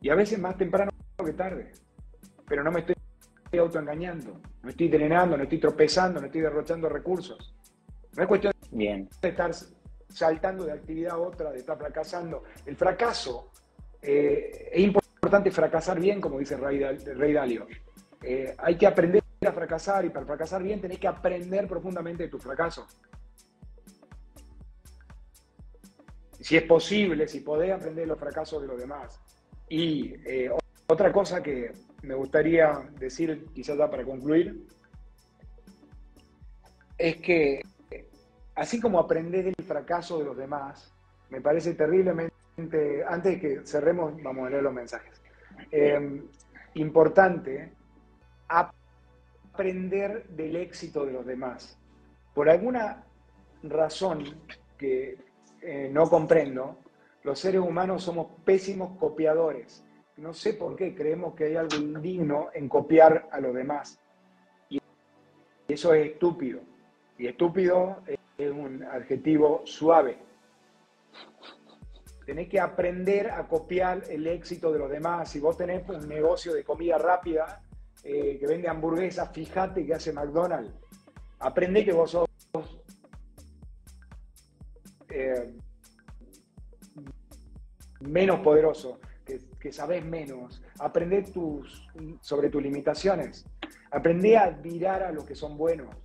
[0.00, 0.92] Y a veces más temprano
[1.24, 1.72] que tarde.
[2.46, 2.94] Pero no me estoy
[3.58, 7.56] autoengañando, no estoy entrenando, no estoy tropezando, no estoy derrochando recursos.
[8.16, 9.08] No es cuestión Bien.
[9.20, 9.50] de estar
[10.14, 12.44] saltando de actividad a otra, de estar fracasando.
[12.64, 13.50] El fracaso,
[14.00, 17.66] eh, es importante fracasar bien, como dice Rey, Dalio.
[18.22, 22.28] Eh, hay que aprender a fracasar y para fracasar bien tenés que aprender profundamente de
[22.28, 22.86] tu fracaso.
[26.44, 29.18] si es posible, si podés aprender los fracasos de los demás.
[29.66, 30.50] Y eh,
[30.86, 34.66] otra cosa que me gustaría decir, quizás ya para concluir,
[36.98, 37.62] es que
[38.54, 40.92] así como aprender del fracaso de los demás,
[41.30, 42.32] me parece terriblemente,
[43.06, 45.20] antes de que cerremos, vamos a leer los mensajes,
[45.70, 46.22] eh,
[46.74, 47.72] importante
[48.48, 51.78] aprender del éxito de los demás.
[52.34, 53.04] Por alguna
[53.62, 54.24] razón
[54.76, 55.18] que
[55.62, 56.78] eh, no comprendo,
[57.22, 59.84] los seres humanos somos pésimos copiadores.
[60.16, 63.98] No sé por qué creemos que hay algo indigno en copiar a los demás.
[64.68, 64.80] Y
[65.66, 66.60] eso es estúpido.
[67.16, 68.02] Y estúpido
[68.38, 70.18] es un adjetivo suave.
[72.26, 75.30] Tenés que aprender a copiar el éxito de los demás.
[75.30, 77.62] Si vos tenés un negocio de comida rápida
[78.02, 80.72] eh, que vende hamburguesas, fíjate que hace McDonald's.
[81.38, 82.28] Aprende que vos sos
[85.10, 85.54] eh,
[88.00, 90.62] menos poderoso, que, que sabes menos.
[90.78, 91.24] Aprende
[92.20, 93.44] sobre tus limitaciones.
[93.90, 96.03] Aprende a admirar a los que son buenos.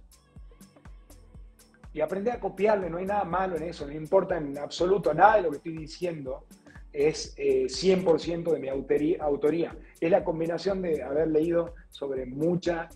[1.93, 5.37] Y aprende a copiarle, no hay nada malo en eso, no importa en absoluto nada
[5.37, 6.45] de lo que estoy diciendo,
[6.91, 9.75] es 100% eh, de mi autoría.
[9.99, 12.89] Es la combinación de haber leído sobre mucha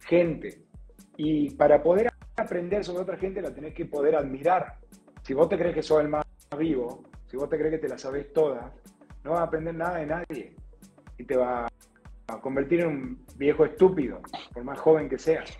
[0.00, 0.62] gente.
[1.16, 4.78] Y para poder aprender sobre otra gente la tenés que poder admirar.
[5.22, 6.24] Si vos te crees que sos el más
[6.56, 8.72] vivo, si vos te crees que te la sabes todas,
[9.22, 10.54] no vas a aprender nada de nadie.
[11.18, 11.68] Y te va
[12.26, 14.20] a convertir en un viejo estúpido,
[14.52, 15.50] por más joven que seas.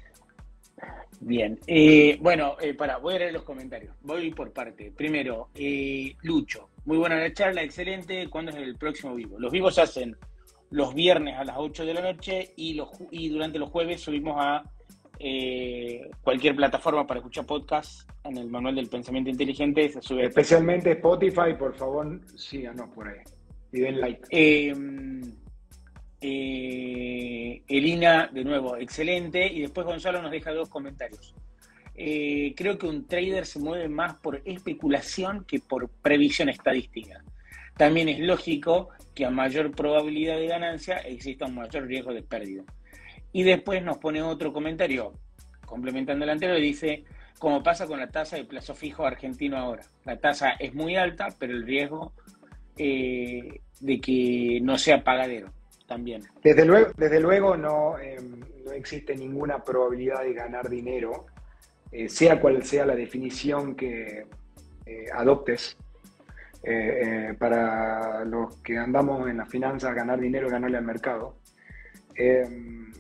[1.20, 3.95] Bien, eh, bueno, eh, para, voy a leer los comentarios.
[4.01, 4.91] Voy por parte.
[4.97, 8.28] Primero, eh, Lucho, muy buena la charla, excelente.
[8.28, 9.39] ¿Cuándo es el próximo vivo?
[9.39, 10.16] Los vivos se hacen
[10.70, 14.37] los viernes a las 8 de la noche y, los, y durante los jueves subimos
[14.39, 14.64] a
[15.18, 20.24] eh, cualquier plataforma para escuchar podcast en el manual del pensamiento inteligente se sube.
[20.24, 23.18] Especialmente Spotify, por favor, síganos por ahí
[23.72, 24.22] y den like.
[24.31, 24.74] Eh,
[26.21, 29.47] eh, Elina, de nuevo, excelente.
[29.47, 31.35] Y después Gonzalo nos deja dos comentarios.
[31.95, 37.23] creo que un trader se mueve más por especulación que por previsión estadística.
[37.77, 42.62] También es lógico que a mayor probabilidad de ganancia exista un mayor riesgo de pérdida.
[43.33, 45.14] Y después nos pone otro comentario,
[45.64, 47.05] complementando el anterior, y dice,
[47.39, 49.85] como pasa con la tasa de plazo fijo argentino ahora.
[50.05, 52.12] La tasa es muy alta, pero el riesgo
[52.77, 55.53] eh, de que no sea pagadero
[56.43, 61.26] Desde luego, desde luego no, em, no existe ninguna probabilidad de ganar dinero,
[61.91, 64.26] eh, sea cual sea la definición que
[64.86, 65.76] eh, adoptes.
[66.62, 71.36] eh, para los que andamos en las finanzas, ganar dinero ganarle al mercado.
[72.14, 72.93] Em,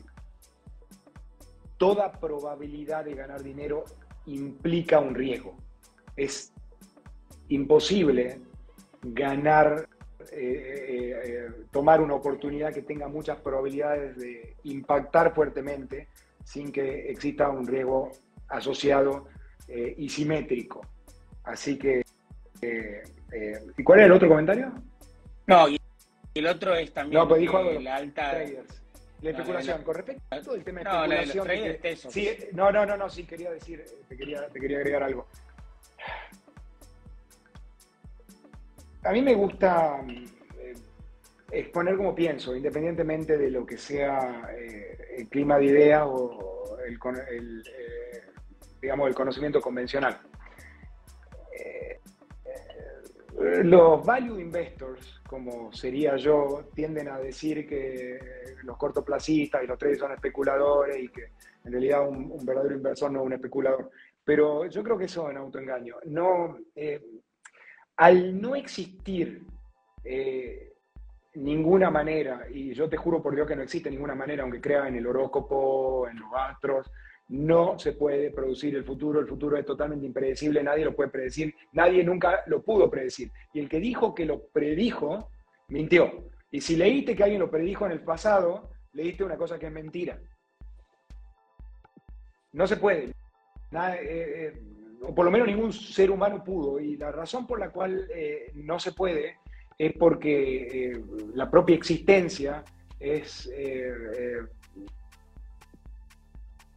[1.76, 3.84] toda probabilidad de ganar dinero
[4.26, 5.56] implica un riesgo.
[6.16, 6.52] Es
[7.48, 8.40] imposible
[9.02, 9.88] ganar,
[11.70, 16.08] tomar una oportunidad que tenga muchas probabilidades de impactar fuertemente
[16.44, 18.10] sin que exista un riesgo
[18.48, 19.28] asociado
[19.68, 20.80] y simétrico.
[21.44, 22.02] Así que
[22.62, 23.02] eh,
[23.32, 24.72] eh, ¿Y cuál es el otro comentario?
[25.46, 25.78] No, y
[26.34, 28.30] el otro es también no, pues dijo algo la alta...
[28.30, 28.82] Traders.
[29.22, 31.46] La especulación, la, con respecto al tema de no, especulación.
[31.46, 34.78] La de los sí, no, no, no, no, sí, quería decir, te quería, te quería
[34.78, 35.26] agregar algo.
[39.02, 40.74] A mí me gusta eh,
[41.50, 47.62] exponer como pienso, independientemente de lo que sea eh, el clima de ideas o el,
[47.66, 48.22] eh,
[48.80, 50.18] digamos, el conocimiento convencional.
[53.62, 58.18] Los value investors, como sería yo, tienden a decir que
[58.64, 61.32] los cortoplacistas y los traders son especuladores y que
[61.64, 63.90] en realidad un, verdadero inversor no es un especulador.
[64.22, 65.96] Pero yo creo que eso es un autoengaño.
[66.04, 66.58] No,
[68.00, 69.44] al no existir
[70.04, 70.72] eh,
[71.34, 74.88] ninguna manera, y yo te juro por Dios que no existe ninguna manera, aunque crea
[74.88, 76.90] en el horóscopo, en los astros,
[77.28, 81.54] no se puede producir el futuro, el futuro es totalmente impredecible, nadie lo puede predecir,
[81.72, 83.30] nadie nunca lo pudo predecir.
[83.52, 85.28] Y el que dijo que lo predijo,
[85.68, 86.24] mintió.
[86.50, 89.72] Y si leíste que alguien lo predijo en el pasado, leíste una cosa que es
[89.72, 90.18] mentira.
[92.54, 93.10] No se puede.
[93.72, 94.62] Eh, eh,
[95.02, 96.80] o por lo menos ningún ser humano pudo.
[96.80, 99.38] Y la razón por la cual eh, no se puede
[99.78, 101.00] es porque
[101.34, 102.62] la propia existencia
[102.98, 103.50] es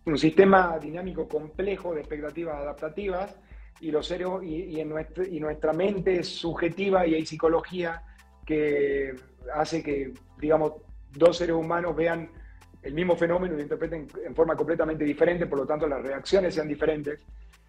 [0.06, 3.36] un sistema dinámico complejo de expectativas adaptativas
[3.80, 8.04] y, los seres, y, en nuestra, y nuestra mente es subjetiva y hay psicología
[8.46, 9.14] que
[9.54, 10.74] hace que, digamos,
[11.12, 12.30] dos seres humanos vean
[12.82, 16.54] el mismo fenómeno y lo interpreten en forma completamente diferente, por lo tanto las reacciones
[16.54, 17.20] sean diferentes.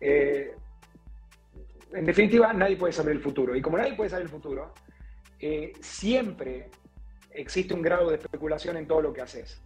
[0.00, 0.54] Eh,
[1.92, 3.54] en definitiva, nadie puede saber el futuro.
[3.54, 4.72] Y como nadie puede saber el futuro,
[5.38, 6.70] eh, siempre
[7.30, 9.62] existe un grado de especulación en todo lo que haces.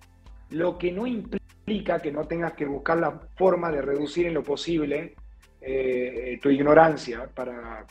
[0.51, 4.43] Lo que no implica que no tengas que buscar la forma de reducir en lo
[4.43, 5.15] posible
[5.61, 7.85] eh, tu ignorancia para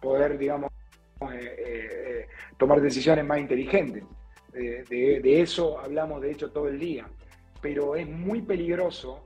[0.00, 0.70] poder, digamos,
[2.58, 4.04] tomar decisiones más inteligentes.
[4.52, 7.06] De, eso hablamos, de hecho, todo el día.
[7.62, 9.24] Pero es muy peligroso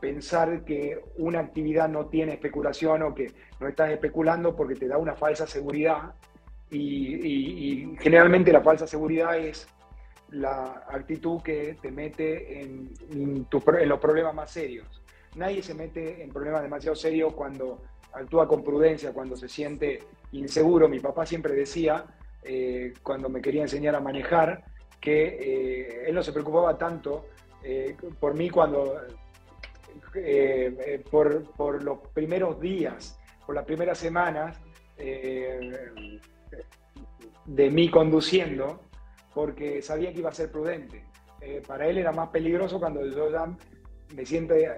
[0.00, 4.98] pensar que una actividad no tiene especulación o que no estás especulando porque te da
[4.98, 6.14] una falsa seguridad.
[6.70, 9.68] y generalmente la falsa seguridad es
[10.32, 12.90] la actitud que te mete en,
[13.86, 15.02] los problemas más serios.
[15.36, 20.00] Nadie se mete en problemas demasiado serios cuando actúa con prudencia, cuando se siente
[20.32, 20.88] inseguro.
[20.88, 22.04] Mi papá siempre decía,
[22.42, 24.64] eh, cuando me quería enseñar a manejar,
[25.00, 27.26] que eh, él no se preocupaba tanto
[27.62, 29.00] eh, por mí cuando,
[31.10, 34.58] por, por, los primeros días, por las primeras semanas
[37.46, 38.80] de mí conduciendo,
[39.34, 41.04] porque sabía que iba a ser prudente.
[41.40, 43.56] Eh, para él era más peligroso cuando yo ya
[44.14, 44.68] me, siente,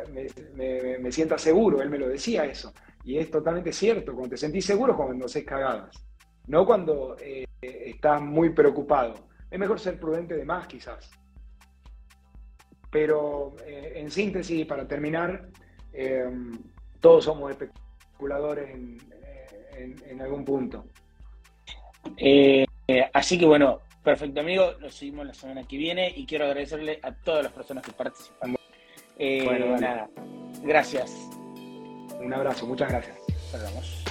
[0.54, 2.72] me, sienta seguro, él me lo decía eso.
[3.04, 5.90] Y es totalmente cierto, cuando te sentís seguro cuando haces cagadas,
[6.46, 9.14] no cuando eh, estás muy preocupado.
[9.50, 11.10] Es mejor ser prudente de más quizás.
[12.92, 15.48] Pero eh, en síntesis, para terminar,
[17.00, 18.98] todos somos especuladores en,
[20.06, 20.84] en algún punto.
[23.12, 24.72] así que bueno, Perfecto, amigo.
[24.80, 28.56] Lo seguimos la semana que viene y quiero agradecerle a todas las personas que participan.
[29.18, 30.08] Eh, bueno, nada.
[30.62, 31.14] Gracias.
[32.20, 33.16] Un abrazo, muchas gracias.
[33.50, 34.01] Perdamos.